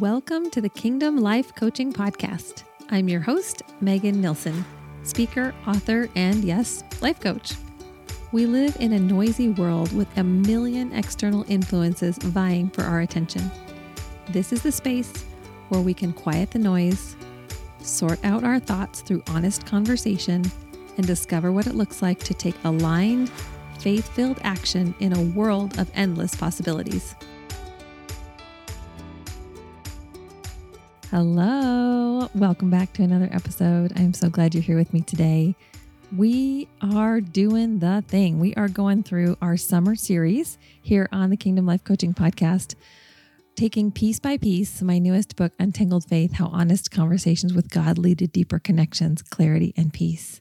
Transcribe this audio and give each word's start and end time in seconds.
Welcome 0.00 0.48
to 0.52 0.62
the 0.62 0.70
Kingdom 0.70 1.18
Life 1.18 1.54
Coaching 1.54 1.92
Podcast. 1.92 2.62
I'm 2.88 3.10
your 3.10 3.20
host, 3.20 3.60
Megan 3.82 4.22
Nilsson, 4.22 4.64
speaker, 5.02 5.54
author, 5.66 6.08
and 6.16 6.42
yes, 6.42 6.82
life 7.02 7.20
coach. 7.20 7.52
We 8.32 8.46
live 8.46 8.74
in 8.80 8.94
a 8.94 8.98
noisy 8.98 9.50
world 9.50 9.94
with 9.94 10.08
a 10.16 10.24
million 10.24 10.94
external 10.94 11.44
influences 11.46 12.16
vying 12.16 12.70
for 12.70 12.84
our 12.84 13.02
attention. 13.02 13.50
This 14.30 14.50
is 14.50 14.62
the 14.62 14.72
space 14.72 15.12
where 15.68 15.82
we 15.82 15.92
can 15.92 16.14
quiet 16.14 16.52
the 16.52 16.58
noise, 16.58 17.14
sort 17.82 18.18
out 18.24 18.44
our 18.44 18.60
thoughts 18.60 19.02
through 19.02 19.22
honest 19.28 19.66
conversation, 19.66 20.42
and 20.96 21.06
discover 21.06 21.52
what 21.52 21.66
it 21.66 21.74
looks 21.74 22.00
like 22.00 22.20
to 22.20 22.32
take 22.32 22.56
aligned, 22.64 23.28
faith 23.78 24.08
filled 24.08 24.38
action 24.42 24.94
in 25.00 25.12
a 25.12 25.22
world 25.22 25.78
of 25.78 25.90
endless 25.94 26.34
possibilities. 26.34 27.14
Hello, 31.12 32.30
welcome 32.34 32.70
back 32.70 32.94
to 32.94 33.02
another 33.02 33.28
episode. 33.32 33.92
I'm 33.96 34.14
so 34.14 34.30
glad 34.30 34.54
you're 34.54 34.62
here 34.62 34.78
with 34.78 34.94
me 34.94 35.02
today. 35.02 35.54
We 36.16 36.68
are 36.80 37.20
doing 37.20 37.80
the 37.80 38.02
thing. 38.08 38.40
We 38.40 38.54
are 38.54 38.66
going 38.66 39.02
through 39.02 39.36
our 39.42 39.58
summer 39.58 39.94
series 39.94 40.56
here 40.80 41.10
on 41.12 41.28
the 41.28 41.36
Kingdom 41.36 41.66
Life 41.66 41.84
Coaching 41.84 42.14
Podcast, 42.14 42.76
taking 43.56 43.92
piece 43.92 44.20
by 44.20 44.38
piece 44.38 44.80
my 44.80 44.98
newest 44.98 45.36
book, 45.36 45.52
Untangled 45.58 46.04
Faith 46.04 46.32
How 46.32 46.46
Honest 46.46 46.90
Conversations 46.90 47.52
with 47.52 47.68
God 47.68 47.98
Lead 47.98 48.20
to 48.20 48.26
Deeper 48.26 48.58
Connections, 48.58 49.20
Clarity, 49.20 49.74
and 49.76 49.92
Peace. 49.92 50.40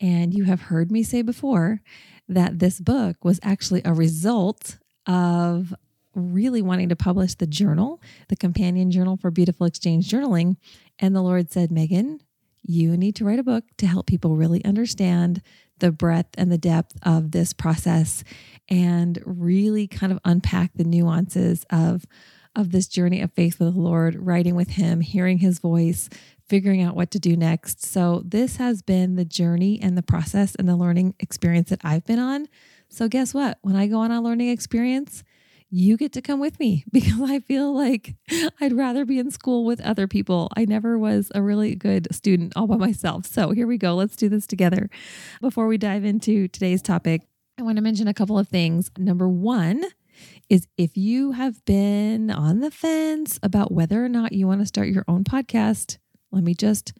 And 0.00 0.32
you 0.32 0.44
have 0.44 0.62
heard 0.62 0.90
me 0.90 1.02
say 1.02 1.20
before 1.20 1.82
that 2.30 2.60
this 2.60 2.80
book 2.80 3.22
was 3.26 3.40
actually 3.42 3.82
a 3.84 3.92
result 3.92 4.78
of 5.06 5.74
really 6.18 6.62
wanting 6.62 6.88
to 6.88 6.96
publish 6.96 7.34
the 7.34 7.46
journal, 7.46 8.00
the 8.28 8.36
companion 8.36 8.90
journal 8.90 9.16
for 9.16 9.30
Beautiful 9.30 9.66
Exchange 9.66 10.08
Journaling. 10.08 10.56
And 10.98 11.14
the 11.14 11.22
Lord 11.22 11.50
said, 11.50 11.70
Megan, 11.70 12.20
you 12.62 12.96
need 12.96 13.16
to 13.16 13.24
write 13.24 13.38
a 13.38 13.44
book 13.44 13.64
to 13.78 13.86
help 13.86 14.06
people 14.06 14.36
really 14.36 14.64
understand 14.64 15.42
the 15.78 15.92
breadth 15.92 16.34
and 16.36 16.50
the 16.50 16.58
depth 16.58 16.98
of 17.02 17.30
this 17.30 17.52
process 17.52 18.24
and 18.68 19.22
really 19.24 19.86
kind 19.86 20.12
of 20.12 20.18
unpack 20.24 20.72
the 20.74 20.84
nuances 20.84 21.64
of 21.70 22.04
of 22.56 22.72
this 22.72 22.88
journey 22.88 23.20
of 23.20 23.32
faith 23.32 23.60
with 23.60 23.72
the 23.72 23.80
Lord, 23.80 24.16
writing 24.16 24.56
with 24.56 24.70
him, 24.70 25.00
hearing 25.00 25.38
his 25.38 25.60
voice, 25.60 26.08
figuring 26.48 26.82
out 26.82 26.96
what 26.96 27.10
to 27.12 27.20
do 27.20 27.36
next. 27.36 27.84
So 27.84 28.22
this 28.24 28.56
has 28.56 28.82
been 28.82 29.14
the 29.14 29.24
journey 29.24 29.78
and 29.80 29.96
the 29.96 30.02
process 30.02 30.56
and 30.56 30.68
the 30.68 30.74
learning 30.74 31.14
experience 31.20 31.70
that 31.70 31.80
I've 31.84 32.04
been 32.04 32.18
on. 32.18 32.48
So 32.88 33.06
guess 33.06 33.32
what? 33.32 33.58
When 33.62 33.76
I 33.76 33.86
go 33.86 34.00
on 34.00 34.10
a 34.10 34.20
learning 34.20 34.48
experience, 34.48 35.22
you 35.70 35.96
get 35.96 36.12
to 36.12 36.22
come 36.22 36.40
with 36.40 36.58
me 36.58 36.84
because 36.92 37.20
I 37.20 37.40
feel 37.40 37.74
like 37.74 38.14
I'd 38.60 38.72
rather 38.72 39.04
be 39.04 39.18
in 39.18 39.30
school 39.30 39.64
with 39.64 39.80
other 39.80 40.06
people. 40.06 40.50
I 40.56 40.64
never 40.64 40.98
was 40.98 41.30
a 41.34 41.42
really 41.42 41.74
good 41.74 42.08
student 42.12 42.54
all 42.56 42.66
by 42.66 42.76
myself. 42.76 43.26
So 43.26 43.50
here 43.50 43.66
we 43.66 43.78
go. 43.78 43.94
Let's 43.94 44.16
do 44.16 44.28
this 44.28 44.46
together. 44.46 44.90
Before 45.40 45.66
we 45.66 45.78
dive 45.78 46.04
into 46.04 46.48
today's 46.48 46.82
topic, 46.82 47.22
I 47.58 47.62
want 47.62 47.76
to 47.76 47.82
mention 47.82 48.08
a 48.08 48.14
couple 48.14 48.38
of 48.38 48.48
things. 48.48 48.90
Number 48.96 49.28
one, 49.28 49.84
is 50.48 50.66
if 50.76 50.96
you 50.96 51.32
have 51.32 51.64
been 51.64 52.30
on 52.30 52.60
the 52.60 52.70
fence 52.70 53.38
about 53.42 53.72
whether 53.72 54.04
or 54.04 54.08
not 54.08 54.32
you 54.32 54.46
want 54.46 54.60
to 54.60 54.66
start 54.66 54.88
your 54.88 55.04
own 55.06 55.24
podcast, 55.24 55.98
let 56.32 56.44
me 56.44 56.54
just 56.54 56.92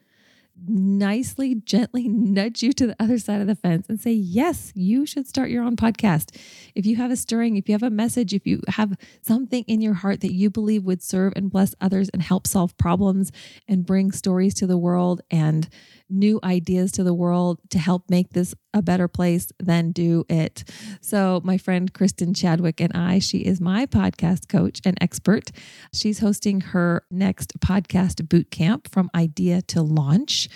nicely, 0.67 1.55
gently 1.55 2.09
nudge 2.09 2.63
you 2.63 2.73
to 2.73 2.87
the 2.87 2.97
other 2.99 3.19
side 3.19 3.41
of 3.41 3.47
the 3.47 3.55
fence 3.55 3.89
and 3.89 4.01
say, 4.01 4.13
yes, 4.13 4.73
you 4.75 5.07
should 5.07 5.27
start 5.27 5.51
your 5.51 5.63
own 5.63 5.77
podcast. 5.77 6.37
If 6.75 6.87
you 6.87 6.97
have 6.97 7.11
a 7.11 7.17
stirring, 7.17 7.57
if 7.57 7.69
you 7.69 7.75
have 7.75 7.83
a 7.83 7.91
message, 7.91 8.35
if 8.35 8.47
you 8.47 8.61
have 8.69 8.97
something 9.23 9.65
in 9.65 9.81
your 9.81 9.95
heart 9.95 10.21
that 10.21 10.33
you 10.33 10.51
believe 10.51 10.85
would 10.85 11.03
serve 11.03 11.33
and 11.37 11.51
bless 11.51 11.75
others 11.81 12.09
and 12.11 12.23
help 12.23 12.47
solve 12.47 12.77
problems 12.77 13.33
and 13.67 13.87
bring 13.87 14.13
stories 14.13 14.55
to 14.55 14.67
the 14.67 14.79
world 14.79 15.21
and 15.31 15.69
new 16.11 16.41
ideas 16.43 16.93
to 16.93 17.05
the 17.05 17.15
world 17.15 17.59
to 17.71 17.79
help 17.79 18.05
make 18.09 18.31
this 18.31 18.55
a 18.75 18.83
better 18.83 19.09
place, 19.09 19.49
then 19.59 19.93
do 19.93 20.25
it. 20.29 20.65
So, 21.01 21.41
my 21.45 21.59
friend 21.59 21.93
Kristen 21.93 22.35
Chadwick 22.35 22.81
and 22.81 22.93
I, 22.95 23.19
she 23.19 23.39
is 23.39 23.61
my 23.61 23.87
podcast 23.87 24.49
coach 24.49 24.81
and 24.85 24.97
expert. 25.01 25.51
She's 25.93 26.21
hosting 26.21 26.61
her 26.61 27.05
next 27.11 27.59
podcast 27.61 28.29
boot 28.29 28.51
camp 28.51 28.89
from 28.91 29.11
idea 29.15 29.63
to 29.63 29.83
launch. 29.83 30.49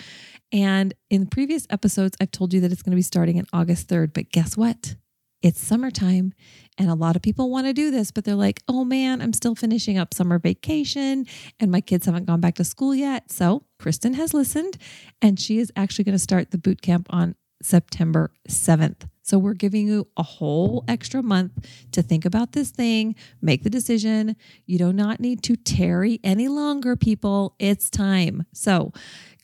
And 0.52 0.92
in 1.08 1.26
previous 1.26 1.66
episodes, 1.70 2.16
I've 2.20 2.30
told 2.30 2.52
you 2.52 2.60
that 2.60 2.72
it's 2.72 2.82
going 2.82 2.92
to 2.92 2.96
be 2.96 3.02
starting 3.02 3.38
in 3.38 3.46
August 3.52 3.88
3rd. 3.88 4.12
But 4.12 4.30
guess 4.30 4.56
what? 4.56 4.96
It's 5.42 5.60
summertime 5.60 6.32
and 6.78 6.88
a 6.88 6.94
lot 6.94 7.16
of 7.16 7.22
people 7.22 7.50
want 7.50 7.66
to 7.66 7.72
do 7.72 7.90
this, 7.90 8.10
but 8.10 8.24
they're 8.24 8.34
like, 8.34 8.62
oh 8.68 8.84
man, 8.84 9.20
I'm 9.20 9.32
still 9.32 9.54
finishing 9.54 9.98
up 9.98 10.14
summer 10.14 10.38
vacation 10.38 11.26
and 11.60 11.70
my 11.70 11.80
kids 11.80 12.06
haven't 12.06 12.26
gone 12.26 12.40
back 12.40 12.54
to 12.56 12.64
school 12.64 12.94
yet. 12.94 13.30
So 13.30 13.64
Kristen 13.78 14.14
has 14.14 14.32
listened 14.32 14.78
and 15.20 15.38
she 15.38 15.58
is 15.58 15.72
actually 15.76 16.04
going 16.04 16.14
to 16.14 16.18
start 16.18 16.50
the 16.50 16.58
boot 16.58 16.80
camp 16.80 17.08
on 17.10 17.34
September 17.62 18.32
7th. 18.48 19.08
So 19.22 19.38
we're 19.38 19.54
giving 19.54 19.86
you 19.86 20.08
a 20.16 20.22
whole 20.22 20.84
extra 20.88 21.22
month 21.22 21.52
to 21.92 22.02
think 22.02 22.24
about 22.24 22.52
this 22.52 22.70
thing, 22.70 23.14
make 23.40 23.62
the 23.62 23.70
decision. 23.70 24.36
You 24.66 24.78
do 24.78 24.92
not 24.92 25.20
need 25.20 25.42
to 25.44 25.56
tarry 25.56 26.18
any 26.24 26.48
longer, 26.48 26.96
people. 26.96 27.54
It's 27.58 27.88
time. 27.88 28.44
So 28.52 28.92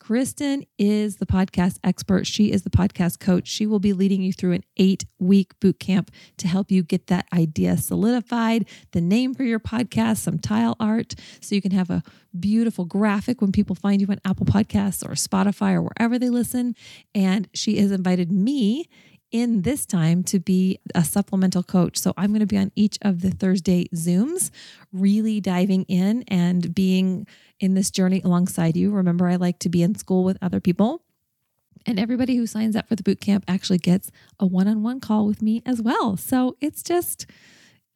Kristen 0.09 0.65
is 0.79 1.17
the 1.17 1.27
podcast 1.27 1.79
expert. 1.85 2.27
She 2.27 2.51
is 2.51 2.63
the 2.63 2.71
podcast 2.71 3.21
coach. 3.21 3.47
She 3.47 3.67
will 3.67 3.79
be 3.79 3.93
leading 3.93 4.23
you 4.23 4.33
through 4.33 4.53
an 4.53 4.65
eight 4.79 5.05
week 5.19 5.53
boot 5.61 5.79
camp 5.79 6.11
to 6.39 6.49
help 6.49 6.71
you 6.71 6.83
get 6.83 7.09
that 7.09 7.27
idea 7.31 7.77
solidified, 7.77 8.67
the 8.93 9.03
name 9.03 9.35
for 9.35 9.43
your 9.43 9.61
podcast, 9.61 10.17
some 10.17 10.39
tile 10.39 10.77
art, 10.81 11.15
so 11.43 11.55
you 11.55 11.61
can 11.61 11.73
have 11.73 11.91
a 11.91 12.03
beautiful 12.41 12.87
graphic 12.87 13.43
when 13.43 13.53
people 13.53 13.77
find 13.77 14.01
you 14.01 14.07
on 14.09 14.19
Apple 14.25 14.47
Podcasts 14.47 15.05
or 15.05 15.11
Spotify 15.11 15.75
or 15.75 15.83
wherever 15.83 16.19
they 16.19 16.31
listen. 16.31 16.75
And 17.15 17.47
she 17.53 17.77
has 17.77 17.91
invited 17.91 18.33
me 18.33 18.89
in 19.31 19.63
this 19.63 19.85
time 19.85 20.23
to 20.25 20.39
be 20.39 20.79
a 20.95 21.05
supplemental 21.05 21.63
coach. 21.63 21.99
So 21.99 22.15
I'm 22.17 22.31
going 22.31 22.41
to 22.41 22.47
be 22.47 22.57
on 22.57 22.73
each 22.75 22.99
of 23.03 23.21
the 23.21 23.31
Thursday 23.31 23.89
Zooms, 23.95 24.51
really 24.91 25.41
diving 25.41 25.85
in 25.85 26.25
and 26.29 26.75
being 26.75 27.27
in 27.61 27.75
this 27.75 27.91
journey 27.91 28.21
alongside 28.25 28.77
you. 28.77 28.91
Remember, 28.91 29.29
I 29.29 29.37
like 29.37 29.59
to 29.61 29.69
be 29.69 29.83
in 29.83 29.95
school 29.95 30.25
with 30.25 30.39
other 30.43 30.61
people. 30.61 31.03
And 31.87 31.99
everybody 31.99 32.37
who 32.37 32.47
signs 32.47 32.77
up 32.77 32.89
for 32.89 32.97
the 32.97 33.03
boot 33.03 33.21
camp 33.21 33.45
actually 33.49 33.79
gets 33.79 34.11
a 34.39 34.47
one 34.47 34.69
on 34.69 34.83
one 34.83 35.01
call 35.01 35.27
with 35.27 35.43
me 35.43 35.63
as 35.65 35.81
well. 35.81 36.17
So 36.17 36.57
it's 36.61 36.83
just 36.83 37.27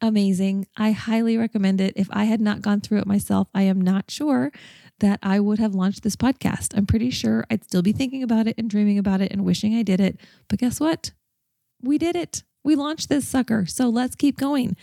amazing. 0.01 0.67
I 0.77 0.91
highly 0.91 1.37
recommend 1.37 1.79
it. 1.79 1.93
If 1.95 2.07
I 2.11 2.25
had 2.25 2.41
not 2.41 2.61
gone 2.61 2.81
through 2.81 2.99
it 2.99 3.07
myself, 3.07 3.49
I 3.53 3.63
am 3.63 3.79
not 3.79 4.09
sure 4.09 4.51
that 4.99 5.19
I 5.21 5.39
would 5.39 5.59
have 5.59 5.75
launched 5.75 6.03
this 6.03 6.15
podcast. 6.15 6.77
I'm 6.77 6.85
pretty 6.85 7.09
sure 7.09 7.45
I'd 7.49 7.63
still 7.63 7.81
be 7.81 7.91
thinking 7.91 8.23
about 8.23 8.47
it 8.47 8.55
and 8.57 8.69
dreaming 8.69 8.97
about 8.97 9.21
it 9.21 9.31
and 9.31 9.45
wishing 9.45 9.75
I 9.75 9.83
did 9.83 9.99
it. 9.99 10.19
But 10.47 10.59
guess 10.59 10.79
what? 10.79 11.11
We 11.81 11.97
did 11.97 12.15
it 12.15 12.43
we 12.63 12.75
launched 12.75 13.09
this 13.09 13.27
sucker. 13.27 13.65
So 13.65 13.89
let's 13.89 14.15
keep 14.15 14.37
going. 14.37 14.75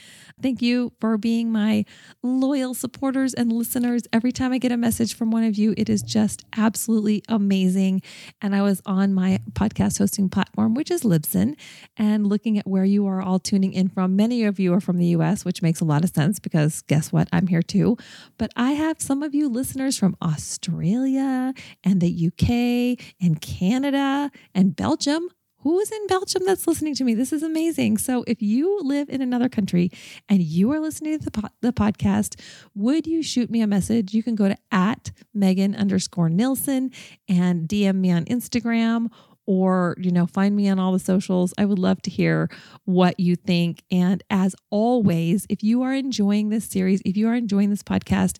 Thank 0.43 0.63
you 0.63 0.93
for 1.01 1.19
being 1.19 1.53
my 1.53 1.85
loyal 2.23 2.75
supporters 2.75 3.35
and 3.35 3.53
listeners. 3.53 4.03
Every 4.13 4.33
time 4.33 4.53
I 4.53 4.59
get 4.59 4.73
a 4.73 4.77
message 4.77 5.15
from 5.15 5.31
one 5.31 5.45
of 5.45 5.57
you, 5.57 5.75
it 5.77 5.89
is 5.89 6.03
just 6.03 6.45
absolutely 6.57 7.23
amazing. 7.29 8.03
And 8.41 8.55
I 8.55 8.63
was 8.63 8.81
on 8.87 9.13
my 9.13 9.41
podcast 9.53 9.99
hosting 9.99 10.29
platform, 10.29 10.75
which 10.75 10.91
is 10.91 11.03
Libsyn, 11.03 11.57
and 11.97 12.27
looking 12.27 12.59
at 12.59 12.67
where 12.67 12.85
you 12.85 13.07
are 13.07 13.21
all 13.21 13.39
tuning 13.39 13.73
in 13.73 13.89
from. 13.89 14.17
Many 14.17 14.45
of 14.45 14.59
you 14.59 14.73
are 14.73 14.81
from 14.81 14.97
the 14.97 15.07
US, 15.07 15.45
which 15.45 15.63
makes 15.63 15.81
a 15.81 15.85
lot 15.85 16.05
of 16.05 16.11
sense 16.11 16.39
because 16.39 16.83
guess 16.83 17.13
what? 17.13 17.29
I'm 17.33 17.47
here 17.47 17.63
too. 17.63 17.97
But 18.39 18.51
I 18.57 18.73
have 18.73 19.01
some 19.01 19.23
of 19.23 19.35
you 19.35 19.49
listeners 19.49 19.99
from 19.99 20.17
Australia 20.23 21.53
and 21.85 22.01
the 22.01 22.29
UK 22.29 23.05
and 23.21 23.41
Canada 23.41 24.31
and 24.55 24.75
Belgium 24.75 25.29
who's 25.61 25.91
in 25.91 26.07
Belgium 26.07 26.43
that's 26.45 26.67
listening 26.67 26.95
to 26.97 27.05
me? 27.05 27.15
This 27.15 27.33
is 27.33 27.43
amazing. 27.43 27.99
So, 27.99 28.25
if 28.27 28.43
you 28.43 28.81
live 28.83 29.09
in 29.09 29.23
another 29.23 29.49
country 29.49 29.91
and 30.29 30.43
you 30.43 30.73
are 30.73 30.81
listening 30.81 31.19
to 31.19 31.25
the, 31.25 31.31
po- 31.31 31.49
the 31.61 31.73
podcast, 31.73 32.41
would 32.75 33.07
you 33.07 33.23
shoot 33.23 33.51
me 33.51 33.61
a 33.61 33.67
message? 33.67 34.15
You 34.15 34.23
can 34.23 34.35
go 34.35 34.49
to 34.49 34.57
at 34.73 35.13
Megan 35.35 35.75
underscore 35.75 36.29
Nilsson 36.29 36.91
and 37.29 37.69
DM 37.69 37.97
me 37.97 38.11
on 38.11 38.25
Instagram 38.27 39.09
or 39.47 39.97
you 39.99 40.11
know 40.11 40.27
find 40.27 40.55
me 40.55 40.69
on 40.69 40.79
all 40.79 40.93
the 40.93 40.99
socials 40.99 41.53
i 41.59 41.65
would 41.65 41.79
love 41.79 42.01
to 42.03 42.11
hear 42.11 42.49
what 42.85 43.19
you 43.19 43.35
think 43.35 43.83
and 43.91 44.23
as 44.31 44.55
always 44.71 45.47
if 45.49 45.63
you 45.63 45.83
are 45.83 45.95
enjoying 45.95 46.51
this 46.51 46.67
series 46.67 47.03
if 47.05 47.17
you 47.17 47.27
are 47.27 47.35
enjoying 47.35 47.71
this 47.71 47.83
podcast 47.83 48.37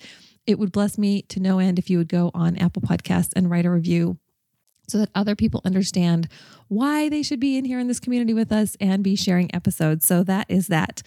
it 0.47 0.59
would 0.59 0.71
bless 0.71 0.99
me 0.99 1.23
to 1.23 1.41
no 1.41 1.59
end 1.59 1.79
if 1.79 1.91
you 1.91 1.99
would 1.99 2.07
go 2.09 2.31
on 2.33 2.57
apple 2.59 2.83
podcasts 2.83 3.31
and 3.35 3.51
write 3.51 3.65
a 3.65 3.71
review 3.71 4.19
so 4.91 4.99
that 4.99 5.11
other 5.15 5.37
people 5.37 5.61
understand 5.65 6.29
why 6.69 7.09
they 7.09 7.23
should 7.23 7.41
be 7.41 7.57
in 7.57 7.65
here 7.65 7.79
in 7.79 7.89
this 7.89 8.01
community 8.01 8.35
with 8.35 8.53
us 8.53 8.77
and 8.81 9.03
be 9.03 9.17
sharing 9.17 9.55
episodes. 9.55 10.07
So 10.07 10.23
that 10.25 10.47
is 10.49 10.69
that. 10.69 11.03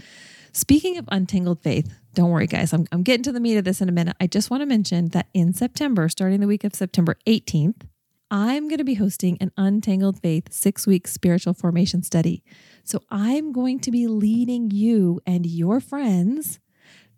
Speaking 0.51 0.97
of 0.97 1.06
untangled 1.12 1.62
faith, 1.62 1.94
don't 2.13 2.30
worry, 2.30 2.45
guys, 2.45 2.74
I'm, 2.74 2.85
I'm 2.91 3.01
getting 3.01 3.24
to 3.24 3.31
the 3.31 3.39
meat 3.39 3.57
of 3.57 3.63
this 3.63 3.81
in 3.81 3.89
a 3.89 3.91
minute. 3.91 4.15
I 4.21 4.27
just 4.27 4.51
want 4.51 4.62
to 4.62 4.68
mention 4.68 5.09
that 5.09 5.27
in 5.33 5.53
September, 5.53 6.07
starting 6.09 6.41
the 6.41 6.47
week 6.47 6.63
of 6.63 6.75
September 6.75 7.18
18th, 7.25 7.88
I'm 8.30 8.68
going 8.68 8.77
to 8.77 8.83
be 8.83 8.95
hosting 8.95 9.38
an 9.41 9.51
Untangled 9.57 10.19
Faith 10.19 10.51
six 10.51 10.88
week 10.88 11.07
spiritual 11.07 11.53
formation 11.53 12.01
study. 12.01 12.44
So 12.83 13.00
I'm 13.09 13.51
going 13.51 13.79
to 13.81 13.91
be 13.91 14.07
leading 14.07 14.71
you 14.71 15.21
and 15.25 15.45
your 15.45 15.79
friends 15.79 16.59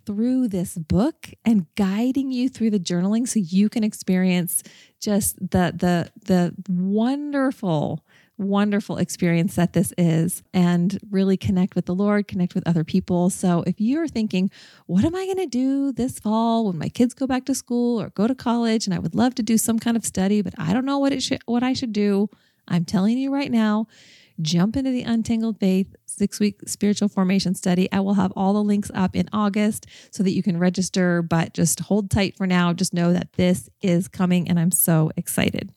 through 0.06 0.48
this 0.48 0.78
book 0.78 1.30
and 1.44 1.66
guiding 1.76 2.32
you 2.32 2.50
through 2.50 2.70
the 2.70 2.80
journaling 2.80 3.28
so 3.28 3.40
you 3.40 3.70
can 3.70 3.84
experience 3.84 4.64
just 5.00 5.38
the 5.40 5.74
the 5.76 6.12
the 6.26 6.54
wonderful 6.70 8.04
wonderful 8.38 8.98
experience 8.98 9.56
that 9.56 9.74
this 9.74 9.94
is 9.98 10.44
and 10.54 11.00
really 11.10 11.38
connect 11.38 11.76
with 11.76 11.86
the 11.86 11.96
Lord, 11.96 12.28
connect 12.28 12.54
with 12.54 12.68
other 12.68 12.84
people. 12.84 13.30
So 13.30 13.64
if 13.66 13.80
you're 13.80 14.08
thinking, 14.08 14.52
what 14.88 15.06
am 15.06 15.16
I 15.16 15.26
going 15.26 15.38
to 15.38 15.46
do 15.46 15.94
this 15.94 16.20
fall 16.20 16.66
when 16.66 16.78
my 16.78 16.90
kids 16.90 17.14
go 17.14 17.28
back 17.28 17.46
to 17.46 17.56
school 17.56 18.02
or 18.02 18.10
go 18.10 18.28
to 18.28 18.36
college 18.36 18.86
and 18.88 18.94
I 18.94 19.00
would 19.00 19.16
love 19.16 19.36
to 19.36 19.44
do 19.44 19.58
some 19.58 19.80
kind 19.80 19.96
of 19.96 20.06
study, 20.06 20.42
but 20.42 20.54
I 20.58 20.74
don't 20.74 20.86
know 20.86 21.00
what 21.00 21.14
it 21.14 21.24
should 21.24 21.42
what 21.46 21.64
I 21.64 21.74
should 21.74 21.94
do, 21.94 22.30
I'm 22.68 22.86
telling 22.86 23.18
you 23.18 23.34
right 23.34 23.52
now, 23.52 23.88
jump 24.42 24.76
into 24.76 24.92
the 24.92 25.04
Untangled 25.04 25.60
Faith 25.60 25.96
six 26.06 26.40
week 26.40 26.62
spiritual 26.68 27.08
formation 27.10 27.56
study. 27.56 27.92
I 27.92 28.00
will 28.00 28.14
have 28.16 28.32
all 28.36 28.54
the 28.54 28.64
links 28.64 28.92
up 28.94 29.16
in 29.16 29.30
August 29.34 29.88
so 30.12 30.24
that 30.24 30.32
you 30.32 30.44
can 30.44 30.58
register, 30.58 31.22
but 31.22 31.54
just 31.54 31.80
hold 31.82 32.10
tight 32.10 32.36
for 32.36 32.48
now. 32.48 32.74
Just 32.74 32.94
know 32.94 33.14
that 33.14 33.34
this 33.34 33.70
is 33.82 34.08
coming 34.08 34.50
and 34.50 34.60
I'm 34.60 34.72
so 34.72 35.12
excited. 35.18 35.72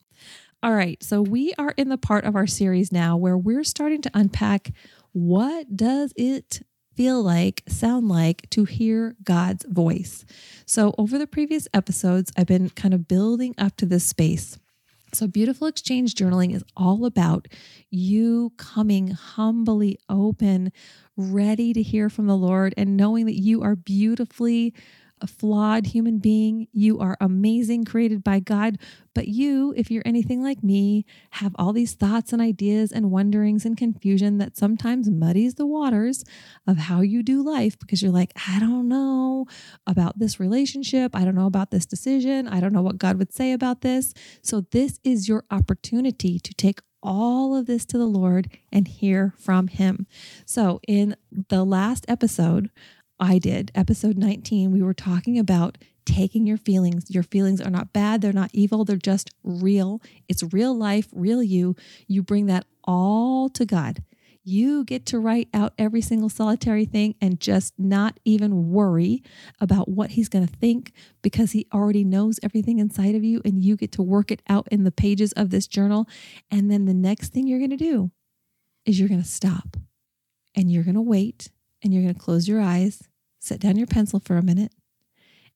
All 0.61 0.73
right, 0.73 1.01
so 1.01 1.21
we 1.21 1.53
are 1.57 1.73
in 1.77 1.87
the 1.87 1.97
part 1.97 2.25
of 2.25 2.35
our 2.35 2.47
series 2.47 2.91
now 2.91 3.15
where 3.15 3.37
we're 3.37 3.63
starting 3.63 4.01
to 4.01 4.11
unpack 4.13 4.71
what 5.13 5.75
does 5.75 6.13
it 6.17 6.61
feel 6.95 7.23
like, 7.23 7.63
sound 7.65 8.09
like 8.09 8.49
to 8.49 8.65
hear 8.65 9.15
God's 9.23 9.65
voice. 9.65 10.25
So, 10.65 10.93
over 10.97 11.17
the 11.17 11.27
previous 11.27 11.65
episodes, 11.73 12.29
I've 12.35 12.47
been 12.47 12.69
kind 12.71 12.93
of 12.93 13.07
building 13.07 13.55
up 13.57 13.77
to 13.77 13.85
this 13.85 14.03
space 14.03 14.57
so, 15.13 15.27
beautiful 15.27 15.67
exchange 15.67 16.15
journaling 16.15 16.53
is 16.53 16.63
all 16.77 17.05
about 17.05 17.47
you 17.89 18.53
coming 18.57 19.09
humbly 19.09 19.97
open, 20.09 20.71
ready 21.17 21.73
to 21.73 21.81
hear 21.81 22.09
from 22.09 22.27
the 22.27 22.37
Lord, 22.37 22.73
and 22.77 22.95
knowing 22.97 23.25
that 23.25 23.39
you 23.39 23.61
are 23.61 23.75
beautifully 23.75 24.73
a 25.21 25.27
flawed 25.27 25.87
human 25.87 26.19
being. 26.19 26.67
You 26.71 26.99
are 26.99 27.17
amazing, 27.19 27.85
created 27.85 28.23
by 28.23 28.39
God. 28.39 28.77
But 29.13 29.27
you, 29.27 29.73
if 29.75 29.91
you're 29.91 30.03
anything 30.05 30.43
like 30.43 30.63
me, 30.63 31.05
have 31.31 31.55
all 31.57 31.73
these 31.73 31.93
thoughts 31.93 32.31
and 32.31 32.41
ideas 32.41 32.91
and 32.91 33.11
wonderings 33.11 33.65
and 33.65 33.75
confusion 33.75 34.37
that 34.37 34.57
sometimes 34.57 35.09
muddies 35.09 35.55
the 35.55 35.65
waters 35.65 36.23
of 36.67 36.77
how 36.77 37.01
you 37.01 37.23
do 37.23 37.43
life 37.43 37.77
because 37.77 38.01
you're 38.01 38.11
like, 38.11 38.31
I 38.47 38.59
don't 38.59 38.87
know 38.87 39.45
about 39.87 40.19
this 40.19 40.39
relationship. 40.39 41.15
I 41.15 41.25
don't 41.25 41.35
know 41.35 41.47
about 41.47 41.71
this 41.71 41.85
decision. 41.85 42.47
I 42.47 42.59
don't 42.59 42.73
know 42.73 42.81
what 42.81 42.97
God 42.97 43.17
would 43.17 43.33
say 43.33 43.51
about 43.51 43.81
this. 43.81 44.13
So, 44.41 44.61
this 44.71 44.99
is 45.03 45.27
your 45.27 45.43
opportunity 45.51 46.39
to 46.39 46.53
take 46.53 46.79
all 47.01 47.55
of 47.55 47.65
this 47.65 47.85
to 47.85 47.97
the 47.97 48.05
Lord 48.05 48.49
and 48.71 48.87
hear 48.87 49.33
from 49.37 49.67
Him. 49.67 50.07
So, 50.45 50.79
in 50.87 51.15
the 51.49 51.63
last 51.63 52.05
episode, 52.07 52.69
I 53.19 53.37
did, 53.37 53.71
episode 53.75 54.17
19, 54.17 54.71
we 54.71 54.81
were 54.81 54.93
talking 54.93 55.37
about 55.37 55.77
taking 56.05 56.47
your 56.47 56.57
feelings. 56.57 57.11
Your 57.11 57.23
feelings 57.23 57.59
are 57.59 57.69
not 57.69 57.91
bad, 57.91 58.21
they're 58.21 58.31
not 58.31 58.49
evil, 58.53 58.85
they're 58.85 58.95
just 58.95 59.29
real. 59.43 60.01
It's 60.29 60.41
real 60.53 60.73
life, 60.73 61.07
real 61.11 61.43
you. 61.43 61.75
You 62.07 62.23
bring 62.23 62.45
that 62.45 62.65
all 62.85 63.49
to 63.49 63.65
God. 63.65 64.03
You 64.45 64.85
get 64.85 65.05
to 65.07 65.19
write 65.19 65.49
out 65.53 65.73
every 65.77 65.99
single 65.99 66.29
solitary 66.29 66.85
thing 66.85 67.15
and 67.19 67.41
just 67.41 67.73
not 67.77 68.19
even 68.23 68.71
worry 68.71 69.21
about 69.59 69.89
what 69.89 70.11
he's 70.11 70.29
going 70.29 70.47
to 70.47 70.53
think 70.55 70.93
because 71.21 71.51
he 71.51 71.67
already 71.73 72.05
knows 72.05 72.39
everything 72.41 72.79
inside 72.79 73.15
of 73.15 73.23
you 73.23 73.41
and 73.43 73.61
you 73.61 73.75
get 73.75 73.91
to 73.91 74.01
work 74.01 74.31
it 74.31 74.41
out 74.47 74.67
in 74.71 74.85
the 74.85 74.91
pages 74.91 75.33
of 75.33 75.49
this 75.49 75.67
journal. 75.67 76.07
And 76.49 76.71
then 76.71 76.85
the 76.85 76.93
next 76.93 77.33
thing 77.33 77.47
you're 77.47 77.59
going 77.59 77.69
to 77.71 77.77
do 77.77 78.11
is 78.85 78.97
you're 78.97 79.09
going 79.09 79.21
to 79.21 79.27
stop 79.27 79.75
and 80.55 80.71
you're 80.71 80.83
going 80.83 80.95
to 80.95 81.01
wait 81.01 81.51
and 81.83 81.93
you're 81.93 82.03
going 82.03 82.15
to 82.15 82.19
close 82.19 82.47
your 82.47 82.61
eyes 82.61 83.08
set 83.39 83.59
down 83.59 83.77
your 83.77 83.87
pencil 83.87 84.19
for 84.19 84.37
a 84.37 84.43
minute, 84.43 84.73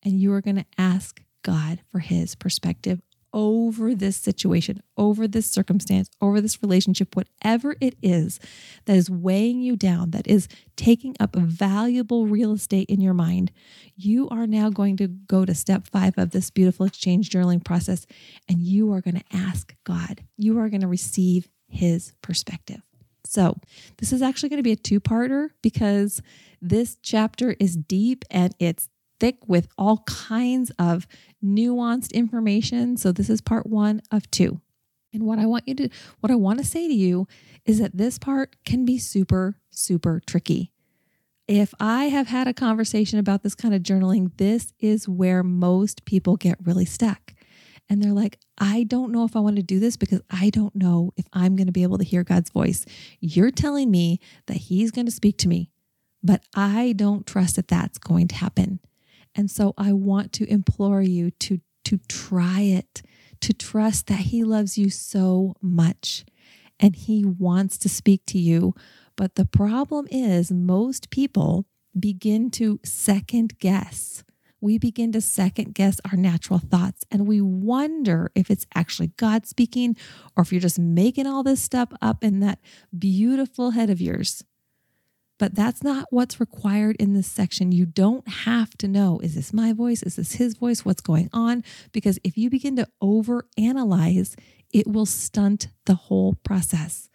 and 0.03 0.19
you 0.19 0.33
are 0.33 0.41
going 0.41 0.56
to 0.56 0.65
ask 0.77 1.21
God 1.44 1.81
for 1.91 2.00
his 2.00 2.35
perspective 2.35 3.01
over 3.33 3.95
this 3.95 4.15
situation, 4.15 4.81
over 4.95 5.27
this 5.27 5.50
circumstance, 5.50 6.09
over 6.21 6.39
this 6.39 6.62
relationship, 6.62 7.15
whatever 7.15 7.75
it 7.81 7.95
is 8.01 8.39
that 8.85 8.95
is 8.95 9.09
weighing 9.09 9.62
you 9.62 9.75
down, 9.75 10.12
that 10.12 10.27
is 10.27 10.47
taking 10.75 11.15
up 11.19 11.35
valuable 11.35 12.27
real 12.27 12.53
estate 12.53 12.89
in 12.89 13.01
your 13.01 13.13
mind, 13.13 13.51
you 13.95 14.29
are 14.29 14.45
now 14.45 14.69
going 14.69 14.95
to 14.97 15.07
go 15.07 15.45
to 15.45 15.56
step 15.56 15.88
five 15.88 16.13
of 16.18 16.29
this 16.29 16.51
beautiful 16.51 16.86
exchange 16.86 17.29
journaling 17.29 17.63
process 17.63 18.06
and 18.47 18.62
you 18.62 18.94
are 18.94 19.01
going 19.01 19.19
to 19.19 19.36
ask 19.36 19.75
God. 19.83 20.24
You 20.38 20.59
are 20.59 20.69
going 20.69 20.81
to 20.81 20.88
receive 20.88 21.50
his 21.68 22.13
perspective. 22.21 22.81
So, 23.33 23.57
this 23.97 24.13
is 24.13 24.21
actually 24.21 24.50
going 24.50 24.59
to 24.59 24.63
be 24.63 24.74
a 24.74 24.75
two 24.75 25.00
parter 25.00 25.50
because 25.63 26.21
this 26.62 26.97
chapter 27.01 27.56
is 27.59 27.75
deep 27.75 28.25
and 28.30 28.53
it's 28.59 28.89
thick 29.19 29.38
with 29.47 29.68
all 29.77 30.03
kinds 30.06 30.71
of 30.77 31.07
nuanced 31.44 32.13
information. 32.13 32.95
So 32.95 33.12
this 33.12 33.30
is 33.30 33.41
part 33.41 33.65
1 33.65 34.01
of 34.12 34.30
2. 34.30 34.59
And 35.13 35.24
what 35.24 35.39
I 35.39 35.45
want 35.45 35.68
you 35.68 35.75
to 35.75 35.89
what 36.19 36.31
I 36.31 36.35
want 36.35 36.59
to 36.59 36.65
say 36.65 36.88
to 36.88 36.94
you 36.94 37.27
is 37.65 37.80
that 37.80 37.97
this 37.97 38.19
part 38.19 38.56
can 38.65 38.85
be 38.85 38.97
super 38.97 39.59
super 39.71 40.21
tricky. 40.27 40.71
If 41.47 41.74
I 41.79 42.06
have 42.06 42.27
had 42.27 42.47
a 42.47 42.53
conversation 42.53 43.18
about 43.18 43.44
this 43.44 43.56
kind 43.56 43.74
of 43.74 43.81
journaling, 43.81 44.36
this 44.38 44.74
is 44.79 45.09
where 45.09 45.41
most 45.41 46.06
people 46.06 46.36
get 46.36 46.57
really 46.63 46.86
stuck. 46.86 47.33
And 47.89 48.01
they're 48.01 48.13
like, 48.13 48.39
I 48.57 48.83
don't 48.83 49.12
know 49.12 49.25
if 49.25 49.35
I 49.35 49.39
want 49.39 49.57
to 49.57 49.63
do 49.63 49.80
this 49.80 49.97
because 49.97 50.21
I 50.30 50.50
don't 50.50 50.75
know 50.75 51.12
if 51.18 51.25
I'm 51.33 51.56
going 51.56 51.68
to 51.68 51.74
be 51.74 51.83
able 51.83 51.97
to 51.97 52.03
hear 52.03 52.24
God's 52.24 52.50
voice. 52.50 52.85
You're 53.19 53.51
telling 53.51 53.91
me 53.91 54.19
that 54.47 54.57
He's 54.57 54.91
going 54.91 55.06
to 55.06 55.12
speak 55.12 55.38
to 55.39 55.47
me 55.47 55.69
but 56.24 56.41
I 56.56 56.94
don't 56.94 57.27
trust 57.27 57.57
that 57.57 57.68
that's 57.68 57.97
going 57.97 58.30
to 58.30 58.35
happen. 58.35 58.80
And 59.35 59.51
so 59.51 59.74
I 59.77 59.94
want 59.94 60.31
to 60.33 60.50
implore 60.50 61.01
you 61.01 61.31
to, 61.31 61.59
to 61.83 61.97
try 62.07 62.62
it, 62.62 63.01
to 63.41 63.53
trust 63.53 64.07
that 64.07 64.19
He 64.19 64.44
loves 64.44 64.77
you 64.77 64.89
so 64.89 65.56
much 65.62 66.24
and 66.79 66.95
He 66.95 67.25
wants 67.25 67.77
to 67.79 67.89
speak 67.89 68.25
to 68.27 68.39
you. 68.39 68.74
But 69.15 69.36
the 69.36 69.45
problem 69.45 70.07
is, 70.09 70.51
most 70.51 71.09
people 71.09 71.65
begin 72.00 72.50
to 72.51 72.79
second 72.83 73.59
guess. 73.59 74.24
We 74.63 74.77
begin 74.77 75.12
to 75.12 75.19
second 75.19 75.75
guess 75.75 76.00
our 76.10 76.18
natural 76.18 76.57
thoughts 76.57 77.04
and 77.12 77.27
we 77.27 77.42
wonder 77.42 78.31
if 78.33 78.50
it's 78.50 78.65
actually 78.74 79.07
God 79.18 79.45
speaking 79.45 79.98
or 80.38 80.44
if 80.44 80.54
you're 80.54 80.62
just 80.62 80.80
making 80.80 81.27
all 81.27 81.44
this 81.44 81.62
stuff 81.62 81.89
up 82.01 82.24
in 82.24 82.39
that 82.39 82.60
beautiful 82.98 83.71
head 83.71 83.89
of 83.89 84.00
yours. 84.00 84.45
But 85.38 85.54
that's 85.54 85.83
not 85.83 86.06
what's 86.12 86.39
required 86.39 86.95
in 86.98 87.12
this 87.12 87.27
section. 87.27 87.74
You 87.74 87.86
don't 87.86 88.25
have 88.25 88.77
to 88.77 88.88
know 88.88 89.20
is 89.20 89.36
this 89.36 89.51
my 89.51 89.74
voice? 89.74 90.01
Is 90.01 90.15
this 90.15 90.36
his 90.36 90.55
voice? 90.55 90.86
What's 90.86 91.01
going 91.01 91.29
on? 91.34 91.65
Because 91.91 92.17
if 92.24 92.38
you 92.38 92.50
begin 92.50 92.77
to 92.77 92.88
over 93.01 93.46
analyze, 93.58 94.38
it 94.72 94.88
will 94.88 95.05
stunt 95.05 95.67
the 95.88 95.96
whole 95.96 96.36
process. 96.36 97.10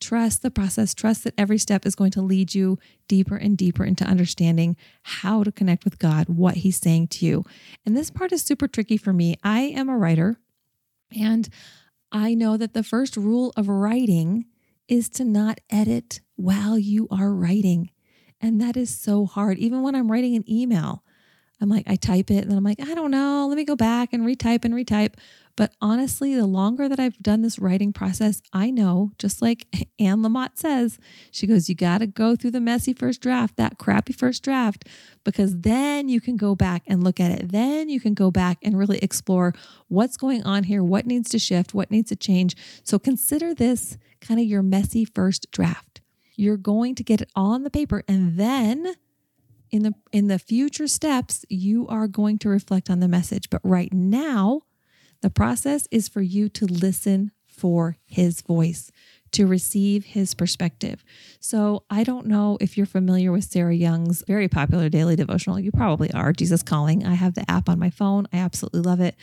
Trust 0.00 0.42
the 0.42 0.50
process. 0.50 0.94
Trust 0.94 1.24
that 1.24 1.34
every 1.38 1.58
step 1.58 1.86
is 1.86 1.94
going 1.94 2.10
to 2.12 2.22
lead 2.22 2.54
you 2.54 2.78
deeper 3.08 3.36
and 3.36 3.56
deeper 3.56 3.84
into 3.84 4.04
understanding 4.04 4.76
how 5.02 5.42
to 5.42 5.52
connect 5.52 5.84
with 5.84 5.98
God, 5.98 6.28
what 6.28 6.56
He's 6.56 6.78
saying 6.78 7.08
to 7.08 7.26
you. 7.26 7.44
And 7.84 7.96
this 7.96 8.10
part 8.10 8.32
is 8.32 8.42
super 8.42 8.68
tricky 8.68 8.96
for 8.96 9.12
me. 9.12 9.36
I 9.42 9.60
am 9.60 9.88
a 9.88 9.96
writer, 9.96 10.36
and 11.14 11.48
I 12.12 12.34
know 12.34 12.56
that 12.56 12.74
the 12.74 12.82
first 12.82 13.16
rule 13.16 13.52
of 13.56 13.68
writing 13.68 14.46
is 14.88 15.08
to 15.10 15.24
not 15.24 15.60
edit 15.70 16.20
while 16.36 16.78
you 16.78 17.08
are 17.10 17.32
writing. 17.32 17.90
And 18.40 18.60
that 18.60 18.76
is 18.76 18.96
so 18.96 19.26
hard. 19.26 19.58
Even 19.58 19.82
when 19.82 19.94
I'm 19.94 20.10
writing 20.10 20.36
an 20.36 20.44
email, 20.48 21.02
I'm 21.60 21.68
like, 21.68 21.84
I 21.86 21.96
type 21.96 22.30
it 22.30 22.42
and 22.42 22.50
then 22.50 22.58
I'm 22.58 22.64
like, 22.64 22.80
I 22.80 22.94
don't 22.94 23.10
know, 23.10 23.46
let 23.48 23.56
me 23.56 23.64
go 23.64 23.76
back 23.76 24.12
and 24.12 24.26
retype 24.26 24.64
and 24.64 24.74
retype. 24.74 25.14
But 25.56 25.72
honestly, 25.80 26.34
the 26.34 26.46
longer 26.46 26.86
that 26.86 27.00
I've 27.00 27.18
done 27.18 27.40
this 27.40 27.58
writing 27.58 27.92
process, 27.92 28.42
I 28.52 28.70
know, 28.70 29.12
just 29.18 29.40
like 29.40 29.66
Anne 29.98 30.22
Lamott 30.22 30.58
says, 30.58 30.98
she 31.30 31.46
goes, 31.46 31.68
You 31.68 31.74
got 31.74 31.98
to 31.98 32.06
go 32.06 32.36
through 32.36 32.50
the 32.50 32.60
messy 32.60 32.92
first 32.92 33.22
draft, 33.22 33.56
that 33.56 33.78
crappy 33.78 34.12
first 34.12 34.42
draft, 34.42 34.84
because 35.24 35.60
then 35.60 36.10
you 36.10 36.20
can 36.20 36.36
go 36.36 36.54
back 36.54 36.82
and 36.86 37.02
look 37.02 37.18
at 37.18 37.30
it. 37.30 37.52
Then 37.52 37.88
you 37.88 38.00
can 38.00 38.12
go 38.12 38.30
back 38.30 38.58
and 38.62 38.78
really 38.78 38.98
explore 38.98 39.54
what's 39.88 40.18
going 40.18 40.42
on 40.44 40.64
here, 40.64 40.84
what 40.84 41.06
needs 41.06 41.30
to 41.30 41.38
shift, 41.38 41.72
what 41.72 41.90
needs 41.90 42.10
to 42.10 42.16
change. 42.16 42.54
So 42.84 42.98
consider 42.98 43.54
this 43.54 43.96
kind 44.20 44.38
of 44.38 44.46
your 44.46 44.62
messy 44.62 45.06
first 45.06 45.50
draft. 45.50 46.02
You're 46.36 46.58
going 46.58 46.94
to 46.96 47.02
get 47.02 47.22
it 47.22 47.30
all 47.34 47.52
on 47.52 47.62
the 47.62 47.70
paper 47.70 48.02
and 48.06 48.36
then 48.36 48.94
in 49.70 49.82
the 49.82 49.92
in 50.12 50.28
the 50.28 50.38
future 50.38 50.86
steps 50.86 51.44
you 51.48 51.86
are 51.88 52.08
going 52.08 52.38
to 52.38 52.48
reflect 52.48 52.90
on 52.90 53.00
the 53.00 53.08
message 53.08 53.50
but 53.50 53.60
right 53.64 53.92
now 53.92 54.60
the 55.22 55.30
process 55.30 55.88
is 55.90 56.08
for 56.08 56.22
you 56.22 56.48
to 56.48 56.66
listen 56.66 57.32
for 57.46 57.96
his 58.04 58.42
voice 58.42 58.92
to 59.32 59.46
receive 59.46 60.04
his 60.04 60.34
perspective. 60.34 61.04
So, 61.40 61.84
I 61.90 62.04
don't 62.04 62.26
know 62.26 62.58
if 62.60 62.76
you're 62.76 62.86
familiar 62.86 63.32
with 63.32 63.44
Sarah 63.44 63.74
Young's 63.74 64.22
very 64.26 64.48
popular 64.48 64.88
daily 64.88 65.16
devotional. 65.16 65.58
You 65.58 65.72
probably 65.72 66.12
are, 66.12 66.32
Jesus 66.32 66.62
Calling. 66.62 67.04
I 67.04 67.14
have 67.14 67.34
the 67.34 67.48
app 67.50 67.68
on 67.68 67.78
my 67.78 67.90
phone. 67.90 68.26
I 68.32 68.38
absolutely 68.38 68.80
love 68.80 69.00
it. 69.00 69.16